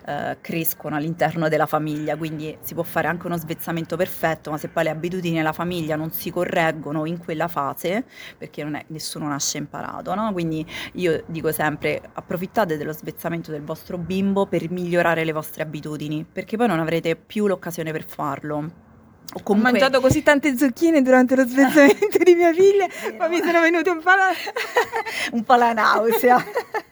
eh, 0.07 0.39
crescono 0.41 0.97
all'interno 0.97 1.49
della 1.49 1.67
famiglia, 1.67 2.17
quindi 2.17 2.57
si 2.61 2.75
può 2.75 2.83
fare 2.83 3.09
anche 3.09 3.27
uno 3.27 3.37
svezzamento 3.37 3.97
perfetto, 3.97 4.51
ma 4.51 4.59
se 4.59 4.69
poi 4.69 4.85
le 4.85 4.91
abitudini 4.91 5.37
della 5.37 5.53
famiglia 5.53 5.97
non 5.97 6.11
si 6.11 6.31
correggono 6.31 7.05
in 7.05 7.19
quella 7.19 7.49
fase, 7.49 8.05
perché 8.37 8.63
è, 8.63 8.85
nessuno 8.89 9.29
nasce 9.29 9.59
imparato, 9.59 10.15
no? 10.15 10.33
quindi 10.33 10.67
io 10.95 11.23
dico 11.27 11.53
sempre 11.53 12.01
approfittate 12.13 12.77
dello 12.77 12.93
svezzamento 12.93 13.51
del 13.51 13.63
vostro 13.63 13.99
bimbo 13.99 14.47
per 14.47 14.71
migliorare 14.71 15.25
le 15.25 15.33
vostre 15.33 15.63
abitudini, 15.63 16.25
perché 16.31 16.57
poi 16.57 16.69
non 16.69 16.81
avrete 16.81 17.17
più 17.17 17.47
l'occasione 17.47 17.93
per 17.93 18.05
farlo. 18.05 18.93
Ho 19.33 19.41
comunque... 19.43 19.73
mangiato 19.73 20.01
così 20.01 20.23
tante 20.23 20.57
zucchine 20.57 21.03
durante 21.03 21.35
lo 21.35 21.47
svezzamento 21.47 22.19
di 22.19 22.35
mia 22.35 22.53
figlia, 22.53 22.87
ma 23.19 23.29
mi 23.29 23.41
sono 23.43 23.61
venute 23.61 23.91
un 23.91 24.01
po' 24.01 24.11
la, 24.11 24.31
un 25.33 25.43
po' 25.43 25.55
la 25.55 25.73
nausea. 25.73 26.45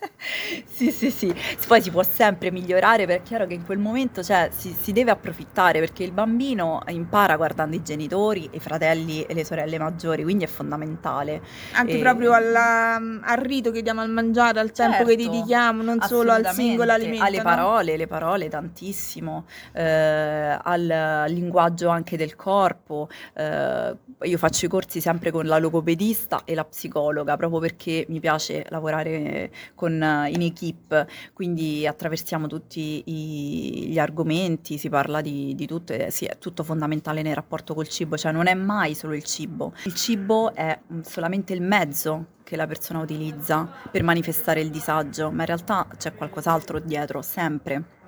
sì, 0.65 0.91
sì, 0.91 1.11
sì. 1.11 1.35
Poi 1.67 1.81
si 1.83 1.91
può 1.91 2.03
sempre 2.03 2.51
migliorare 2.51 3.07
perché 3.07 3.23
è 3.23 3.23
chiaro 3.23 3.47
che 3.47 3.55
in 3.55 3.65
quel 3.65 3.79
momento 3.79 4.23
cioè, 4.23 4.51
si, 4.55 4.75
si, 4.79 4.93
deve 4.93 5.11
approfittare 5.11 5.79
perché 5.81 6.03
il 6.03 6.13
bambino 6.13 6.83
impara 6.89 7.37
guardando 7.37 7.77
i 7.77 7.83
genitori, 7.83 8.49
i 8.53 8.61
fratelli 8.61 9.23
e 9.23 9.35
le 9.35 9.45
sorelle 9.45 9.79
maggiori, 9.79 10.23
quindi 10.23 10.45
è 10.45 10.47
fondamentale. 10.47 11.41
Anche 11.73 11.97
e... 11.97 11.99
proprio 11.99 12.33
alla, 12.33 12.95
al 12.95 13.37
rito 13.39 13.71
che 13.71 13.83
diamo 13.83 14.01
al 14.01 14.11
mangiare, 14.11 14.61
al 14.61 14.73
tempo 14.73 14.97
certo, 14.97 15.09
che 15.09 15.17
dedichiamo, 15.17 15.83
non 15.83 16.01
solo 16.03 16.33
al 16.33 16.47
singolo 16.53 16.93
alimento. 16.93 17.25
Alle 17.25 17.43
parole, 17.43 17.97
le 17.97 18.07
parole 18.07 18.49
tantissimo, 18.49 19.47
eh, 19.73 20.59
al 20.63 21.25
linguaggio 21.29 21.89
anche 21.89 22.17
del 22.17 22.37
corpo. 22.37 23.09
Eh, 23.35 23.97
io 24.23 24.39
faccio 24.39 24.67
i 24.67 24.69
corsi 24.69 25.01
sempre 25.01 25.31
con 25.31 25.47
la 25.47 25.59
logopedista 25.59 26.43
e 26.45 26.55
la 26.55 26.65
psicologa 26.65 27.37
proprio 27.37 27.61
perché 27.61 28.07
mi 28.09 28.21
piace 28.21 28.65
lavorare 28.69 29.51
con 29.75 29.93
in 30.27 30.43
equip, 30.43 31.07
quindi 31.33 31.87
attraversiamo 31.87 32.47
tutti 32.47 33.03
i, 33.05 33.89
gli 33.89 33.99
argomenti, 33.99 34.79
si 34.79 34.89
parla 34.89 35.21
di, 35.21 35.55
di 35.55 35.67
tutto, 35.67 35.93
e 35.93 36.11
sì, 36.11 36.25
è 36.25 36.39
tutto 36.39 36.63
fondamentale 36.63 37.23
nel 37.23 37.35
rapporto 37.35 37.75
col 37.75 37.89
cibo, 37.89 38.17
cioè 38.17 38.33
non 38.33 38.47
è 38.47 38.55
mai 38.55 38.95
solo 38.95 39.15
il 39.15 39.25
cibo, 39.25 39.73
il 39.85 39.95
cibo 39.95 40.55
è 40.55 40.79
mm, 40.93 41.01
solamente 41.01 41.53
il 41.53 41.63
mezzo 41.63 42.27
che 42.45 42.57
la 42.57 42.67
persona 42.67 43.01
utilizza 43.01 43.67
per 43.91 44.03
manifestare 44.03 44.61
il 44.61 44.71
disagio, 44.71 45.31
ma 45.31 45.41
in 45.41 45.47
realtà 45.47 45.87
c'è 45.97 46.15
qualcos'altro 46.15 46.81
dietro, 46.81 47.23
sempre. 47.23 48.01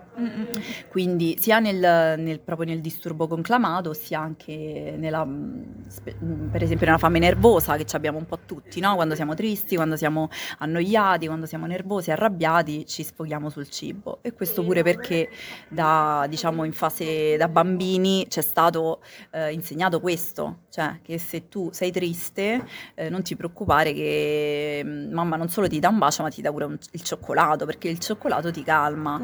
Quindi 0.88 1.36
sia 1.38 1.58
nel, 1.58 2.18
nel, 2.18 2.40
proprio 2.40 2.68
nel 2.68 2.80
disturbo 2.80 3.26
conclamato, 3.26 3.92
sia 3.92 4.20
anche 4.20 4.94
nella, 4.96 5.26
per 5.26 6.62
esempio 6.62 6.86
nella 6.86 6.98
fame 6.98 7.18
nervosa 7.18 7.76
che 7.76 7.84
abbiamo 7.96 8.18
un 8.18 8.26
po' 8.26 8.40
tutti, 8.46 8.80
no? 8.80 8.94
quando 8.94 9.14
siamo 9.14 9.34
tristi, 9.34 9.76
quando 9.76 9.96
siamo 9.96 10.28
annoiati, 10.58 11.26
quando 11.26 11.46
siamo 11.46 11.66
nervosi, 11.66 12.10
arrabbiati, 12.10 12.86
ci 12.86 13.02
sfoghiamo 13.02 13.50
sul 13.50 13.68
cibo. 13.68 14.18
E 14.22 14.32
questo 14.32 14.62
pure 14.62 14.82
perché 14.82 15.28
da, 15.68 16.26
diciamo, 16.28 16.64
in 16.64 16.72
fase 16.72 17.36
da 17.36 17.48
bambini 17.48 18.26
ci 18.28 18.38
è 18.38 18.42
stato 18.42 19.00
eh, 19.30 19.52
insegnato 19.52 20.00
questo, 20.00 20.60
cioè 20.70 20.98
che 21.02 21.18
se 21.18 21.48
tu 21.48 21.70
sei 21.72 21.90
triste 21.90 22.64
eh, 22.94 23.08
non 23.08 23.22
ti 23.22 23.36
preoccupare 23.36 23.92
che 23.92 24.82
mm, 24.84 25.12
mamma 25.12 25.36
non 25.36 25.48
solo 25.48 25.68
ti 25.68 25.78
dà 25.78 25.88
un 25.88 25.98
bacio 25.98 26.22
ma 26.22 26.28
ti 26.28 26.42
dà 26.42 26.50
pure 26.50 26.64
un, 26.64 26.78
il 26.92 27.02
cioccolato 27.02 27.64
perché 27.64 27.88
il 27.88 27.98
cioccolato 27.98 28.50
ti 28.50 28.62
calma. 28.62 29.20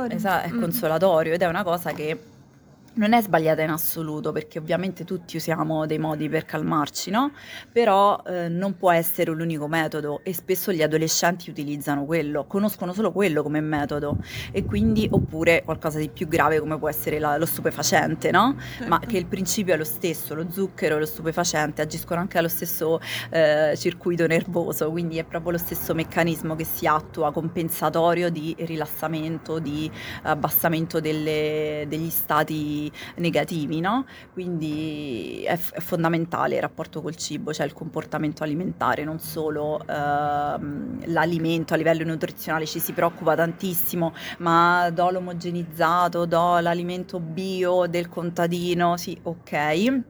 Quindi, 0.00 0.19
esatto, 0.20 0.48
è 0.48 0.52
mm. 0.52 0.60
consolatorio 0.60 1.32
ed 1.34 1.42
è 1.42 1.46
una 1.46 1.62
cosa 1.62 1.92
che 1.92 2.18
non 3.00 3.14
è 3.14 3.22
sbagliata 3.22 3.62
in 3.62 3.70
assoluto 3.70 4.30
perché 4.30 4.58
ovviamente 4.58 5.04
tutti 5.04 5.36
usiamo 5.36 5.86
dei 5.86 5.98
modi 5.98 6.28
per 6.28 6.44
calmarci, 6.44 7.10
no? 7.10 7.32
Però 7.72 8.22
eh, 8.26 8.48
non 8.48 8.76
può 8.76 8.92
essere 8.92 9.32
l'unico 9.32 9.68
metodo 9.68 10.20
e 10.22 10.34
spesso 10.34 10.70
gli 10.70 10.82
adolescenti 10.82 11.48
utilizzano 11.48 12.04
quello, 12.04 12.44
conoscono 12.44 12.92
solo 12.92 13.10
quello 13.10 13.42
come 13.42 13.62
metodo 13.62 14.18
e 14.52 14.66
quindi 14.66 15.08
oppure 15.10 15.62
qualcosa 15.64 15.98
di 15.98 16.10
più 16.10 16.28
grave 16.28 16.60
come 16.60 16.78
può 16.78 16.90
essere 16.90 17.18
la, 17.18 17.38
lo 17.38 17.46
stupefacente, 17.46 18.30
no? 18.30 18.54
Certo. 18.58 18.88
Ma 18.88 19.00
che 19.00 19.16
il 19.16 19.26
principio 19.26 19.72
è 19.72 19.76
lo 19.78 19.84
stesso, 19.84 20.34
lo 20.34 20.50
zucchero 20.50 20.96
e 20.96 20.98
lo 20.98 21.06
stupefacente 21.06 21.80
agiscono 21.80 22.20
anche 22.20 22.36
allo 22.36 22.48
stesso 22.48 23.00
eh, 23.30 23.74
circuito 23.78 24.26
nervoso, 24.26 24.90
quindi 24.90 25.16
è 25.16 25.24
proprio 25.24 25.52
lo 25.52 25.58
stesso 25.58 25.94
meccanismo 25.94 26.54
che 26.54 26.64
si 26.64 26.86
attua 26.86 27.32
compensatorio 27.32 28.28
di 28.28 28.54
rilassamento, 28.58 29.58
di 29.58 29.90
abbassamento 30.24 31.00
delle, 31.00 31.86
degli 31.88 32.10
stati 32.10 32.88
negativi, 33.16 33.80
no? 33.80 34.06
Quindi 34.32 35.42
è, 35.46 35.56
f- 35.56 35.72
è, 35.74 35.80
fondamentale 35.80 36.56
il 36.56 36.60
rapporto 36.60 37.00
col 37.00 37.16
cibo, 37.16 37.52
cioè 37.52 37.66
il 37.66 37.72
comportamento 37.72 38.42
alimentare, 38.42 39.04
non 39.04 39.18
solo 39.18 39.80
ehm, 39.86 41.02
l'alimento 41.06 41.74
a 41.74 41.76
livello 41.76 42.04
nutrizionale 42.04 42.66
ci 42.66 42.78
si 42.78 42.92
preoccupa 42.92 43.34
tantissimo, 43.34 44.14
ma 44.38 44.90
do 44.90 45.10
l'omogenizzato, 45.10 46.26
do 46.26 46.58
l'alimento 46.58 47.20
bio 47.20 47.86
del 47.86 48.08
contadino, 48.08 48.96
sì, 48.96 49.18
ok. 49.22 50.02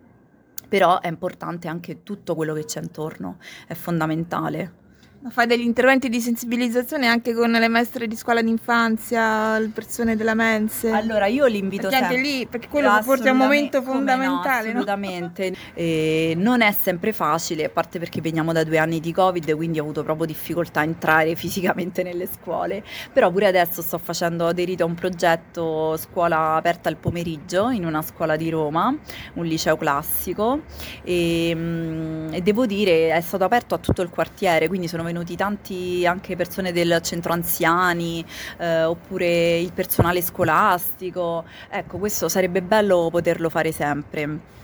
Però 0.68 1.00
è 1.00 1.08
importante 1.08 1.66
anche 1.66 2.02
tutto 2.04 2.34
quello 2.34 2.54
che 2.54 2.64
c'è 2.64 2.80
intorno, 2.80 3.38
è 3.66 3.74
fondamentale. 3.74 4.79
Fai 5.28 5.46
degli 5.46 5.60
interventi 5.60 6.08
di 6.08 6.18
sensibilizzazione 6.18 7.06
anche 7.06 7.34
con 7.34 7.50
le 7.50 7.68
maestre 7.68 8.06
di 8.06 8.16
scuola 8.16 8.40
d'infanzia, 8.40 9.58
le 9.58 9.68
persone 9.68 10.16
della 10.16 10.32
mense? 10.32 10.90
Allora 10.90 11.26
io 11.26 11.44
li 11.44 11.58
invito 11.58 11.88
perché 11.88 12.06
sempre. 12.06 12.20
lì, 12.22 12.46
perché 12.46 12.68
quello 12.68 13.02
forse 13.02 13.28
è 13.28 13.30
un 13.30 13.36
momento 13.36 13.82
fondamentale. 13.82 14.72
No, 14.72 14.78
assolutamente. 14.78 15.50
No? 15.50 15.56
E 15.80 16.34
non 16.36 16.62
è 16.62 16.72
sempre 16.72 17.12
facile, 17.12 17.64
a 17.64 17.68
parte 17.68 17.98
perché 17.98 18.22
veniamo 18.22 18.52
da 18.52 18.64
due 18.64 18.78
anni 18.78 18.98
di 18.98 19.12
Covid, 19.12 19.54
quindi 19.54 19.78
ho 19.78 19.82
avuto 19.82 20.02
proprio 20.02 20.24
difficoltà 20.24 20.80
a 20.80 20.84
entrare 20.84 21.34
fisicamente 21.36 22.02
nelle 22.02 22.26
scuole. 22.26 22.82
Però 23.12 23.30
pure 23.30 23.46
adesso 23.46 23.82
sto 23.82 23.98
facendo 23.98 24.46
aderito 24.46 24.84
a 24.84 24.86
un 24.86 24.94
progetto 24.94 25.98
scuola 25.98 26.54
aperta 26.54 26.88
al 26.88 26.96
pomeriggio 26.96 27.68
in 27.68 27.84
una 27.84 28.00
scuola 28.00 28.36
di 28.36 28.48
Roma, 28.48 28.94
un 29.34 29.44
liceo 29.44 29.76
classico. 29.76 30.62
E, 31.04 31.52
mm, 31.54 32.32
e 32.32 32.40
devo 32.40 32.64
dire, 32.64 33.10
è 33.10 33.20
stato 33.20 33.44
aperto 33.44 33.74
a 33.74 33.78
tutto 33.78 34.00
il 34.00 34.08
quartiere, 34.08 34.66
quindi 34.66 34.88
sono 34.88 35.08
venuti 35.10 35.36
tanti 35.36 36.06
anche 36.06 36.36
persone 36.36 36.72
del 36.72 37.00
centro 37.02 37.32
anziani 37.32 38.24
eh, 38.58 38.84
oppure 38.84 39.58
il 39.58 39.72
personale 39.72 40.22
scolastico. 40.22 41.44
Ecco, 41.68 41.98
questo 41.98 42.28
sarebbe 42.28 42.62
bello 42.62 43.08
poterlo 43.10 43.48
fare 43.48 43.72
sempre. 43.72 44.58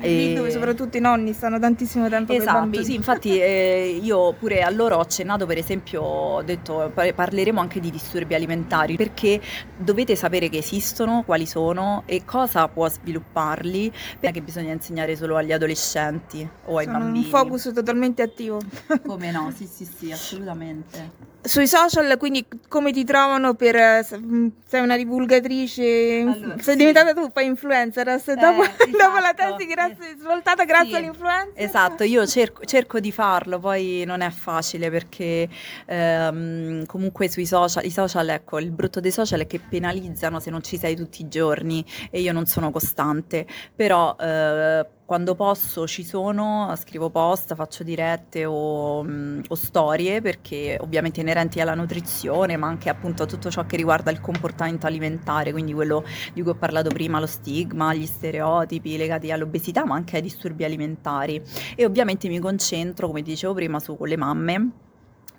E... 0.00 0.32
dove 0.34 0.50
soprattutto 0.50 0.96
i 0.96 1.00
nonni 1.00 1.32
stanno 1.32 1.58
tantissimo 1.58 2.08
tempo 2.08 2.32
esatto, 2.32 2.82
sì, 2.82 2.94
infatti 2.94 3.38
eh, 3.38 4.00
io 4.02 4.32
pure 4.32 4.62
a 4.62 4.70
loro 4.70 4.96
ho 4.96 5.00
accennato 5.00 5.46
per 5.46 5.58
esempio, 5.58 6.02
ho 6.02 6.42
detto 6.42 6.90
parleremo 6.92 7.60
anche 7.60 7.78
di 7.78 7.90
disturbi 7.90 8.34
alimentari 8.34 8.96
perché 8.96 9.40
dovete 9.76 10.16
sapere 10.16 10.48
che 10.48 10.58
esistono, 10.58 11.22
quali 11.24 11.46
sono 11.46 12.02
e 12.06 12.24
cosa 12.24 12.66
può 12.68 12.88
svilupparli, 12.88 13.92
non 14.20 14.30
è 14.30 14.32
che 14.32 14.42
bisogna 14.42 14.72
insegnare 14.72 15.16
solo 15.16 15.36
agli 15.36 15.52
adolescenti 15.52 16.48
o 16.66 16.78
ai 16.78 16.86
sono 16.86 16.98
bambini. 16.98 17.24
un 17.24 17.30
focus 17.30 17.70
totalmente 17.74 18.22
attivo. 18.22 18.60
Come 19.06 19.30
no, 19.30 19.52
sì 19.54 19.66
sì 19.66 19.84
sì, 19.84 19.91
assolutamente. 20.12 21.30
Sui 21.44 21.66
social, 21.66 22.16
quindi 22.18 22.46
come 22.68 22.92
ti 22.92 23.02
trovano 23.02 23.54
per... 23.54 24.06
Mm, 24.16 24.48
sei 24.64 24.80
una 24.80 24.96
divulgatrice, 24.96 26.20
allora, 26.20 26.54
sei 26.58 26.74
sì. 26.74 26.76
diventata 26.76 27.12
tu 27.12 27.30
poi 27.32 27.46
influencer, 27.46 28.06
eh, 28.08 28.22
dopo, 28.36 28.62
esatto, 28.62 28.86
dopo, 28.96 29.18
la 29.18 29.34
esatto. 29.34 29.56
tesi 29.56 29.68
grazie, 29.68 30.16
svoltata 30.18 30.64
grazie 30.64 30.90
sì, 30.90 30.96
all'influencer. 30.96 31.52
Esatto, 31.54 32.04
io 32.04 32.26
cerco, 32.26 32.64
cerco, 32.64 33.00
di 33.00 33.10
farlo, 33.10 33.58
poi 33.58 34.04
non 34.06 34.20
è 34.20 34.30
facile 34.30 34.88
perché 34.88 35.48
ehm, 35.86 36.86
comunque 36.86 37.28
sui 37.28 37.44
social, 37.44 37.84
i 37.84 37.90
social, 37.90 38.28
ecco, 38.28 38.60
il 38.60 38.70
brutto 38.70 39.00
dei 39.00 39.10
social 39.10 39.40
è 39.40 39.46
che 39.48 39.58
penalizzano 39.58 40.38
se 40.38 40.48
non 40.50 40.62
ci 40.62 40.78
sei 40.78 40.94
tutti 40.94 41.22
i 41.22 41.28
giorni 41.28 41.84
e 42.10 42.20
io 42.20 42.32
non 42.32 42.46
sono 42.46 42.70
costante, 42.70 43.46
però... 43.74 44.14
Eh, 44.18 44.86
quando 45.12 45.34
posso 45.34 45.86
ci 45.86 46.04
sono, 46.04 46.72
scrivo 46.74 47.10
post, 47.10 47.54
faccio 47.54 47.82
dirette 47.82 48.46
o, 48.46 49.04
mm, 49.04 49.40
o, 49.46 49.54
storie 49.54 50.22
perché 50.22 50.78
ovviamente 50.80 51.20
inerenti 51.20 51.60
alla 51.60 51.74
nutrizione 51.74 52.56
ma 52.56 52.68
anche 52.68 52.88
appunto 52.88 53.24
a 53.24 53.26
tutto 53.26 53.50
ciò 53.50 53.66
che 53.66 53.76
riguarda 53.76 54.10
il 54.10 54.22
comportamento 54.22 54.86
alimentare, 54.86 55.52
quindi 55.52 55.74
quello 55.74 56.02
di 56.32 56.40
cui 56.40 56.52
ho 56.52 56.54
parlato 56.54 56.88
prima, 56.88 57.20
lo 57.20 57.26
stigma, 57.26 57.92
gli 57.92 58.06
stereotipi 58.06 58.96
legati 58.96 59.30
all'obesità 59.30 59.84
ma 59.84 59.96
anche 59.96 60.16
ai 60.16 60.22
disturbi 60.22 60.64
alimentari. 60.64 61.42
E 61.76 61.84
ovviamente 61.84 62.26
mi 62.28 62.38
concentro 62.38 63.08
come 63.08 63.20
dicevo 63.20 63.52
prima 63.52 63.80
su 63.80 63.98
con 63.98 64.08
le 64.08 64.16
mamme 64.16 64.70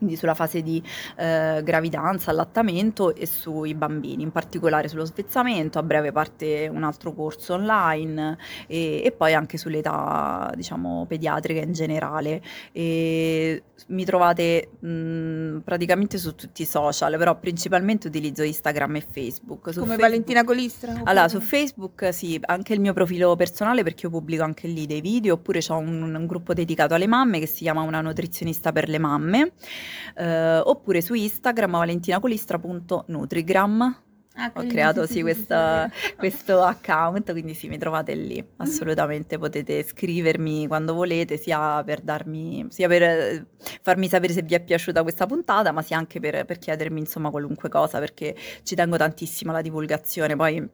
quindi 0.04 0.18
sulla 0.18 0.34
fase 0.34 0.62
di 0.62 0.84
eh, 1.16 1.62
gravidanza, 1.64 2.32
allattamento 2.32 3.16
e 3.16 3.26
sui 3.26 3.74
bambini, 3.74 4.24
in 4.24 4.32
particolare 4.32 4.90
sullo 4.90 5.06
svezzamento, 5.06 5.80
a 5.80 5.84
breve 5.84 6.12
parte 6.12 6.70
un 6.72 6.84
altro 6.84 7.14
corso 7.14 7.54
online 7.54 8.38
e, 8.68 9.02
e 9.04 9.12
poi 9.12 9.34
anche 9.34 9.58
sull'età 9.58 10.52
diciamo 10.56 11.06
pediatrica 11.08 11.62
in 11.62 11.72
generale. 11.72 12.42
E 12.74 13.64
mi 13.88 14.06
trovate 14.06 14.70
mh, 14.80 15.60
praticamente 15.64 16.18
su 16.18 16.36
tutti 16.36 16.62
i 16.64 16.66
social, 16.66 17.18
però 17.18 17.38
principalmente 17.40 18.08
utilizzo 18.08 18.44
Instagram 18.44 18.98
e 18.98 19.02
Facebook. 19.10 19.72
Su 19.72 19.80
Come 19.80 19.96
Facebook, 19.96 20.00
Valentina 20.00 20.44
Colistra? 20.44 21.02
Allora, 21.04 21.28
su 21.30 21.40
Facebook 21.40 22.10
sì, 22.12 22.40
anche 22.46 22.74
il 22.74 22.82
mio 22.82 22.94
profilo 22.94 23.36
personale 23.36 23.84
perché 23.84 24.06
io 24.06 24.12
pubblico 24.12 24.44
anche 24.44 24.68
lì 24.68 24.86
dei 24.86 25.02
video, 25.02 25.36
oppure 25.36 25.62
ho 25.68 25.78
un, 25.78 26.14
un 26.14 26.26
gruppo 26.26 26.54
dedicato 26.54 26.94
alle 26.94 27.08
mamme 27.08 27.40
che 27.40 27.48
si 27.48 27.64
chiama 27.64 27.82
Una 27.82 28.02
nutrizionista 28.02 28.72
per 28.72 28.90
le 28.90 29.00
mamme 29.00 29.52
eh, 30.16 30.60
oppure 30.60 31.02
su 31.02 31.14
Instagram 31.14 31.72
valentinacolistra.nutrigram. 31.72 33.98
Ah, 34.36 34.52
Ho 34.56 34.66
creato 34.66 35.06
sì, 35.06 35.22
questa, 35.22 35.88
questo 36.18 36.64
account, 36.64 37.30
quindi 37.32 37.54
sì, 37.54 37.68
mi 37.68 37.78
trovate 37.78 38.16
lì, 38.16 38.42
mhm. 38.42 38.48
assolutamente 38.58 39.38
potete 39.38 39.84
scrivermi 39.84 40.66
quando 40.66 40.96
volete, 40.96 41.38
sia 41.38 41.84
per 41.84 42.02
darmi, 42.02 42.66
sia 42.70 42.88
per 42.88 43.04
eh, 43.04 43.46
farmi 43.82 44.08
sapere 44.08 44.34
se 44.34 44.42
vi 44.42 44.56
è 44.56 44.60
piaciuta 44.60 45.04
questa 45.04 45.28
puntata, 45.28 45.72
ma 45.72 45.84
sia 45.84 45.98
anche 45.98 46.20
per, 46.20 46.46
per 46.46 46.58
chiedermi 46.58 47.00
insomma 47.00 47.30
qualunque 47.30 47.70
cosa, 47.70 48.00
perché 48.00 48.36
ci 48.64 48.74
tengo 48.74 48.98
tantissimo 48.98 49.52
alla 49.52 49.62
divulgazione, 49.62 50.36
poi 50.36 50.68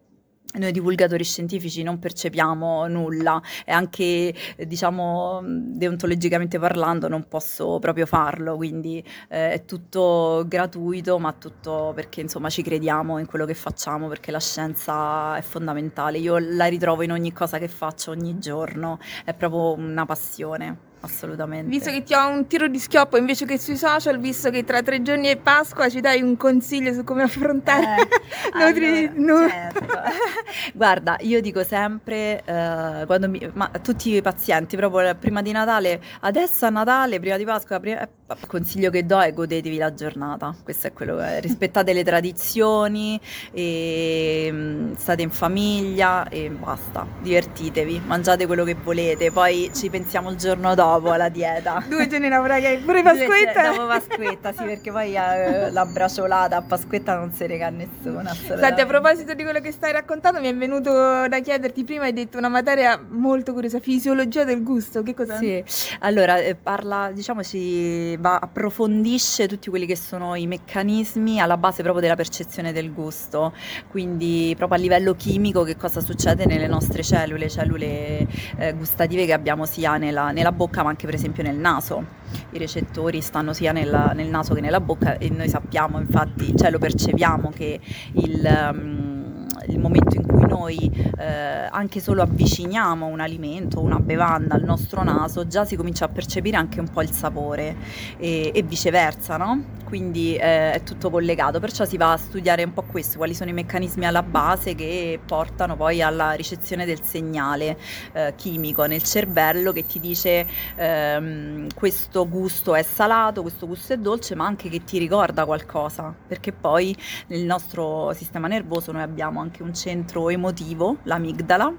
noi 0.57 0.71
divulgatori 0.71 1.23
scientifici 1.23 1.83
non 1.83 1.99
percepiamo 1.99 2.87
nulla 2.87 3.41
e 3.65 3.71
anche 3.71 4.33
diciamo 4.65 5.41
deontologicamente 5.43 6.57
parlando 6.57 7.07
non 7.07 7.27
posso 7.27 7.77
proprio 7.79 8.07
farlo 8.07 8.55
quindi 8.55 9.03
eh, 9.29 9.51
è 9.51 9.65
tutto 9.65 10.43
gratuito 10.47 11.19
ma 11.19 11.33
tutto 11.33 11.91
perché 11.93 12.21
insomma 12.21 12.49
ci 12.49 12.63
crediamo 12.63 13.19
in 13.19 13.25
quello 13.25 13.45
che 13.45 13.53
facciamo 13.53 14.07
perché 14.07 14.31
la 14.31 14.39
scienza 14.39 15.37
è 15.37 15.41
fondamentale. 15.41 16.17
Io 16.17 16.37
la 16.39 16.65
ritrovo 16.65 17.03
in 17.03 17.11
ogni 17.11 17.31
cosa 17.31 17.57
che 17.57 17.67
faccio 17.67 18.11
ogni 18.11 18.39
giorno. 18.39 18.99
È 19.23 19.33
proprio 19.33 19.73
una 19.73 20.05
passione 20.05 20.87
assolutamente. 21.01 21.69
Visto 21.69 21.89
che 21.89 22.03
ti 22.03 22.13
ho 22.13 22.27
un 22.27 22.47
tiro 22.47 22.67
di 22.67 22.79
schioppo 22.79 23.17
invece 23.17 23.45
che 23.45 23.57
sui 23.57 23.77
social, 23.77 24.19
visto 24.19 24.49
che 24.49 24.63
tra 24.63 24.81
tre 24.81 25.01
giorni 25.01 25.27
è 25.27 25.37
Pasqua, 25.37 25.89
ci 25.89 26.01
dai 26.01 26.21
un 26.21 26.35
consiglio 26.37 26.93
su 26.93 27.03
come 27.03 27.23
affrontare 27.23 28.01
eh, 28.01 28.07
nutri- 28.65 29.07
allora, 29.07 29.43
nu- 29.43 29.49
certo. 29.49 29.85
Guarda, 30.73 31.17
io 31.21 31.41
dico 31.41 31.63
sempre, 31.63 32.43
eh, 32.43 33.03
quando 33.05 33.29
mi, 33.29 33.49
ma 33.53 33.69
tutti 33.81 34.13
i 34.13 34.21
pazienti, 34.21 34.75
proprio 34.75 35.15
prima 35.15 35.41
di 35.41 35.51
Natale, 35.51 36.01
adesso 36.21 36.65
a 36.65 36.69
Natale, 36.69 37.19
prima 37.19 37.37
di 37.37 37.45
Pasqua, 37.45 37.79
prima, 37.79 38.01
eh, 38.01 38.09
il 38.39 38.47
consiglio 38.47 38.89
che 38.89 39.05
do 39.05 39.19
è 39.19 39.33
godetevi 39.33 39.77
la 39.77 39.93
giornata, 39.93 40.53
questo 40.63 40.87
è 40.87 40.93
quello, 40.93 41.21
eh, 41.21 41.39
rispettate 41.39 41.93
le 41.93 42.03
tradizioni, 42.03 43.19
e, 43.51 44.49
mh, 44.51 44.57
mm, 44.57 44.93
state 44.95 45.21
in 45.21 45.31
famiglia 45.31 46.27
e 46.27 46.49
basta, 46.49 47.07
divertitevi, 47.21 48.01
mangiate 48.05 48.45
quello 48.45 48.63
che 48.63 48.75
volete, 48.75 49.31
poi 49.31 49.71
ci 49.73 49.89
pensiamo 49.89 50.29
il 50.29 50.37
giorno 50.37 50.75
dopo 50.75 50.88
dopo 50.97 51.13
la 51.13 51.29
dieta. 51.29 51.83
Due 51.87 52.07
giorni 52.07 52.29
lavorai 52.29 52.77
pure 52.79 53.03
Pasquetta? 53.03 53.69
Dopo 53.69 53.85
Pasquetta, 53.87 54.51
sì, 54.51 54.63
perché 54.63 54.91
poi 54.91 55.15
eh, 55.15 55.71
la 55.71 55.85
braciolata 55.85 56.57
a 56.57 56.61
Pasquetta 56.61 57.15
non 57.15 57.31
si 57.31 57.45
rega 57.45 57.67
a 57.67 57.69
nessuno. 57.69 58.33
Senti, 58.33 58.81
a 58.81 58.85
proposito 58.85 59.33
di 59.33 59.43
quello 59.43 59.59
che 59.59 59.71
stai 59.71 59.91
raccontando, 59.91 60.39
mi 60.39 60.47
è 60.47 60.55
venuto 60.55 61.27
da 61.27 61.39
chiederti 61.39 61.83
prima, 61.83 62.03
hai 62.03 62.13
detto 62.13 62.37
una 62.37 62.49
materia 62.49 62.99
molto 63.09 63.53
curiosa, 63.53 63.79
fisiologia 63.79 64.43
del 64.43 64.63
gusto, 64.63 65.03
che 65.03 65.13
cos'è? 65.13 65.37
Sì, 65.37 65.63
allora 65.99 66.37
eh, 66.37 66.55
parla, 66.55 67.11
diciamo, 67.13 67.43
si 67.43 68.15
va, 68.17 68.39
approfondisce 68.39 69.47
tutti 69.47 69.69
quelli 69.69 69.85
che 69.85 69.95
sono 69.95 70.35
i 70.35 70.47
meccanismi 70.47 71.39
alla 71.39 71.57
base 71.57 71.81
proprio 71.81 72.01
della 72.01 72.15
percezione 72.15 72.71
del 72.71 72.93
gusto, 72.93 73.53
quindi 73.89 74.53
proprio 74.57 74.77
a 74.77 74.81
livello 74.81 75.15
chimico 75.15 75.63
che 75.63 75.75
cosa 75.75 76.01
succede 76.01 76.45
nelle 76.45 76.67
nostre 76.67 77.03
cellule, 77.03 77.49
cellule 77.49 78.27
eh, 78.57 78.73
gustative 78.73 79.25
che 79.25 79.33
abbiamo 79.33 79.65
sia 79.65 79.97
nella, 79.97 80.31
nella 80.31 80.51
bocca 80.51 80.78
bocca 80.79 80.83
ma 80.83 80.89
anche 80.89 81.05
per 81.05 81.15
esempio 81.15 81.43
nel 81.43 81.57
naso. 81.57 82.05
I 82.51 82.57
recettori 82.57 83.21
stanno 83.21 83.53
sia 83.53 83.71
nella, 83.71 84.11
nel 84.13 84.27
naso 84.27 84.53
che 84.53 84.61
nella 84.61 84.79
bocca 84.79 85.17
e 85.17 85.29
noi 85.29 85.49
sappiamo 85.49 85.99
infatti, 85.99 86.55
cioè 86.55 86.71
lo 86.71 86.79
percepiamo 86.79 87.51
che 87.53 87.79
il... 88.13 88.71
Um, 88.71 89.18
il 89.67 89.79
momento 89.79 90.15
in 90.15 90.25
cui 90.25 90.45
noi 90.47 90.77
eh, 91.17 91.67
anche 91.69 91.99
solo 91.99 92.21
avviciniamo 92.21 93.05
un 93.05 93.19
alimento, 93.19 93.79
una 93.79 93.99
bevanda 93.99 94.55
al 94.55 94.63
nostro 94.63 95.03
naso, 95.03 95.47
già 95.47 95.65
si 95.65 95.75
comincia 95.75 96.05
a 96.05 96.09
percepire 96.09 96.57
anche 96.57 96.79
un 96.79 96.89
po' 96.89 97.01
il 97.01 97.11
sapore 97.11 97.75
e, 98.17 98.51
e 98.53 98.61
viceversa, 98.63 99.37
no? 99.37 99.77
Quindi 99.89 100.35
eh, 100.35 100.73
è 100.73 100.83
tutto 100.83 101.09
collegato, 101.09 101.59
perciò 101.59 101.83
si 101.83 101.97
va 101.97 102.11
a 102.11 102.17
studiare 102.17 102.63
un 102.63 102.73
po' 102.73 102.83
questo, 102.83 103.17
quali 103.17 103.33
sono 103.33 103.49
i 103.49 103.53
meccanismi 103.53 104.05
alla 104.05 104.21
base 104.21 104.75
che 104.75 105.19
portano 105.25 105.75
poi 105.75 106.03
alla 106.03 106.33
ricezione 106.33 106.85
del 106.85 107.01
segnale 107.01 107.75
eh, 108.13 108.33
chimico 108.35 108.85
nel 108.85 109.01
cervello 109.01 109.71
che 109.71 109.87
ti 109.87 109.99
dice 109.99 110.45
ehm, 110.75 111.69
questo 111.73 112.29
gusto 112.29 112.75
è 112.75 112.83
salato, 112.83 113.41
questo 113.41 113.65
gusto 113.65 113.93
è 113.93 113.97
dolce, 113.97 114.35
ma 114.35 114.45
anche 114.45 114.69
che 114.69 114.83
ti 114.83 114.99
ricorda 114.99 115.45
qualcosa, 115.45 116.13
perché 116.27 116.51
poi 116.51 116.95
nel 117.27 117.41
nostro 117.41 118.13
sistema 118.13 118.47
nervoso 118.47 118.91
noi 118.91 119.01
abbiamo 119.01 119.39
anche 119.39 119.48
un 119.59 119.73
centro 119.75 120.29
emotivo, 120.29 120.97
l'amigdala, 121.03 121.73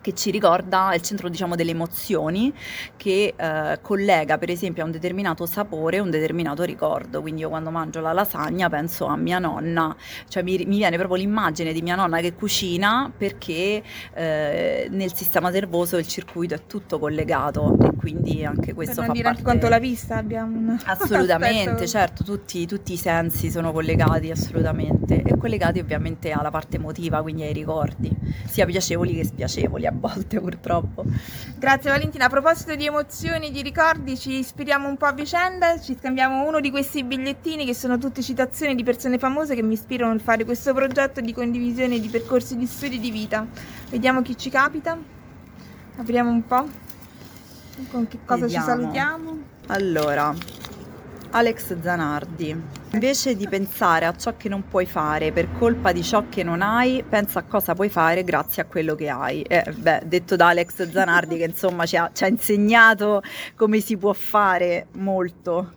che 0.00 0.14
ci 0.14 0.30
ricorda, 0.30 0.90
è 0.90 0.96
il 0.96 1.02
centro 1.02 1.28
diciamo 1.28 1.54
delle 1.54 1.70
emozioni 1.70 2.52
che 2.96 3.34
eh, 3.36 3.78
collega 3.82 4.38
per 4.38 4.50
esempio 4.50 4.82
a 4.82 4.86
un 4.86 4.92
determinato 4.92 5.46
sapore 5.46 5.98
un 5.98 6.10
determinato 6.10 6.62
ricordo, 6.62 7.20
quindi 7.20 7.42
io 7.42 7.48
quando 7.48 7.70
mangio 7.70 8.00
la 8.00 8.12
lasagna 8.12 8.68
penso 8.68 9.06
a 9.06 9.16
mia 9.16 9.38
nonna, 9.38 9.94
cioè 10.28 10.42
mi, 10.42 10.56
mi 10.66 10.76
viene 10.76 10.96
proprio 10.96 11.18
l'immagine 11.18 11.72
di 11.72 11.82
mia 11.82 11.94
nonna 11.94 12.20
che 12.20 12.34
cucina 12.34 13.10
perché 13.16 13.82
eh, 14.14 14.88
nel 14.90 15.14
sistema 15.14 15.50
nervoso 15.50 15.96
il 15.96 16.06
circuito 16.06 16.54
è 16.54 16.60
tutto 16.66 16.98
collegato 16.98 17.76
e 17.80 17.92
quindi 17.96 18.44
anche 18.44 18.74
questo 18.74 18.96
per 18.96 19.06
fa 19.06 19.12
dire 19.12 19.24
parte... 19.24 19.42
quanto 19.42 19.68
la 19.68 19.78
vista 19.78 20.16
abbiamo 20.16 20.76
assolutamente, 20.84 21.86
certo, 21.86 22.24
tutti, 22.24 22.66
tutti 22.66 22.92
i 22.92 22.96
sensi 22.96 23.50
sono 23.50 23.72
collegati 23.72 24.30
assolutamente. 24.30 25.22
E 25.22 25.36
collegati 25.36 25.78
ovviamente 25.78 26.30
alla 26.30 26.50
parte 26.50 26.76
emotiva, 26.76 27.22
quindi 27.22 27.42
ai 27.42 27.52
ricordi, 27.52 28.10
sia 28.46 28.66
piacevoli 28.66 29.14
che 29.14 29.24
spiacevoli 29.24 29.86
a 29.88 29.92
volte 29.94 30.40
purtroppo. 30.40 31.04
Grazie 31.58 31.90
Valentina, 31.90 32.26
a 32.26 32.28
proposito 32.28 32.74
di 32.74 32.86
emozioni, 32.86 33.50
di 33.50 33.62
ricordi, 33.62 34.16
ci 34.16 34.38
ispiriamo 34.38 34.88
un 34.88 34.96
po' 34.96 35.06
a 35.06 35.12
vicenda, 35.12 35.80
ci 35.80 35.96
scambiamo 35.98 36.46
uno 36.46 36.60
di 36.60 36.70
questi 36.70 37.02
bigliettini 37.04 37.64
che 37.64 37.74
sono 37.74 37.98
tutte 37.98 38.22
citazioni 38.22 38.74
di 38.74 38.82
persone 38.82 39.18
famose 39.18 39.54
che 39.54 39.62
mi 39.62 39.74
ispirano 39.74 40.14
a 40.14 40.18
fare 40.18 40.44
questo 40.44 40.72
progetto 40.72 41.20
di 41.20 41.32
condivisione 41.32 41.98
di 41.98 42.08
percorsi 42.08 42.56
di 42.56 42.66
studi 42.66 43.00
di 43.00 43.10
vita. 43.10 43.46
Vediamo 43.90 44.22
chi 44.22 44.36
ci 44.36 44.50
capita. 44.50 44.96
Apriamo 45.96 46.30
un 46.30 46.46
po'. 46.46 46.66
Con 47.90 48.08
che 48.08 48.18
cosa 48.24 48.46
Vediamo. 48.46 48.64
ci 48.64 48.70
salutiamo? 48.70 49.38
Allora, 49.68 50.34
Alex 51.30 51.80
Zanardi. 51.80 52.56
Invece 52.92 53.36
di 53.36 53.46
pensare 53.48 54.06
a 54.06 54.16
ciò 54.16 54.36
che 54.36 54.48
non 54.48 54.66
puoi 54.66 54.86
fare 54.86 55.30
per 55.30 55.48
colpa 55.58 55.92
di 55.92 56.02
ciò 56.02 56.24
che 56.28 56.42
non 56.42 56.62
hai, 56.62 57.04
pensa 57.06 57.40
a 57.40 57.42
cosa 57.42 57.74
puoi 57.74 57.90
fare 57.90 58.24
grazie 58.24 58.62
a 58.62 58.64
quello 58.64 58.94
che 58.94 59.08
hai. 59.08 59.42
Eh, 59.42 59.64
beh, 59.76 60.02
detto 60.06 60.36
da 60.36 60.48
Alex 60.48 60.90
Zanardi 60.90 61.36
che 61.36 61.44
insomma 61.44 61.84
ci 61.84 61.96
ha, 61.96 62.10
ci 62.12 62.24
ha 62.24 62.28
insegnato 62.28 63.22
come 63.56 63.80
si 63.80 63.96
può 63.96 64.12
fare 64.12 64.86
molto 64.92 65.74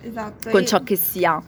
esatto, 0.00 0.50
con 0.50 0.60
io... 0.60 0.66
ciò 0.66 0.82
che 0.82 0.96
si 0.96 1.24
ha. 1.24 1.42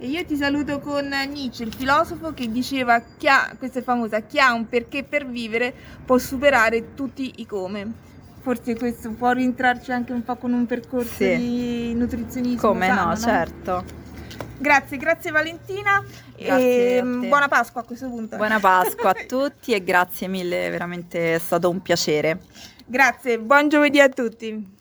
E 0.00 0.06
io 0.06 0.24
ti 0.24 0.36
saluto 0.36 0.78
con 0.78 1.08
Nietzsche, 1.08 1.64
il 1.64 1.74
filosofo 1.74 2.32
che 2.32 2.48
diceva, 2.52 3.02
chi 3.16 3.26
ha, 3.26 3.52
questa 3.58 3.80
è 3.80 3.82
famosa, 3.82 4.20
chi 4.20 4.38
ha 4.38 4.52
un 4.52 4.68
perché 4.68 5.02
per 5.02 5.26
vivere 5.26 5.74
può 6.04 6.18
superare 6.18 6.94
tutti 6.94 7.32
i 7.36 7.46
come 7.46 8.06
forse 8.48 8.74
questo 8.76 9.10
può 9.10 9.32
rientrarci 9.32 9.92
anche 9.92 10.12
un 10.12 10.22
po' 10.22 10.36
con 10.36 10.54
un 10.54 10.64
percorso 10.64 11.12
sì. 11.16 11.36
di 11.36 11.94
nutrizionismo. 11.94 12.66
Come 12.66 12.86
sano, 12.86 13.02
no, 13.02 13.08
no, 13.08 13.16
certo. 13.16 13.84
Grazie, 14.56 14.96
grazie 14.96 15.30
Valentina 15.30 16.02
grazie 16.34 16.96
e 16.96 17.02
buona 17.02 17.46
Pasqua 17.46 17.82
a 17.82 17.84
questo 17.84 18.08
punto. 18.08 18.36
Buona 18.36 18.58
Pasqua 18.58 19.10
a 19.10 19.14
tutti 19.28 19.74
e 19.74 19.84
grazie 19.84 20.28
mille, 20.28 20.70
veramente 20.70 21.34
è 21.34 21.38
stato 21.38 21.68
un 21.68 21.82
piacere. 21.82 22.40
Grazie, 22.86 23.38
buon 23.38 23.68
giovedì 23.68 24.00
a 24.00 24.08
tutti. 24.08 24.76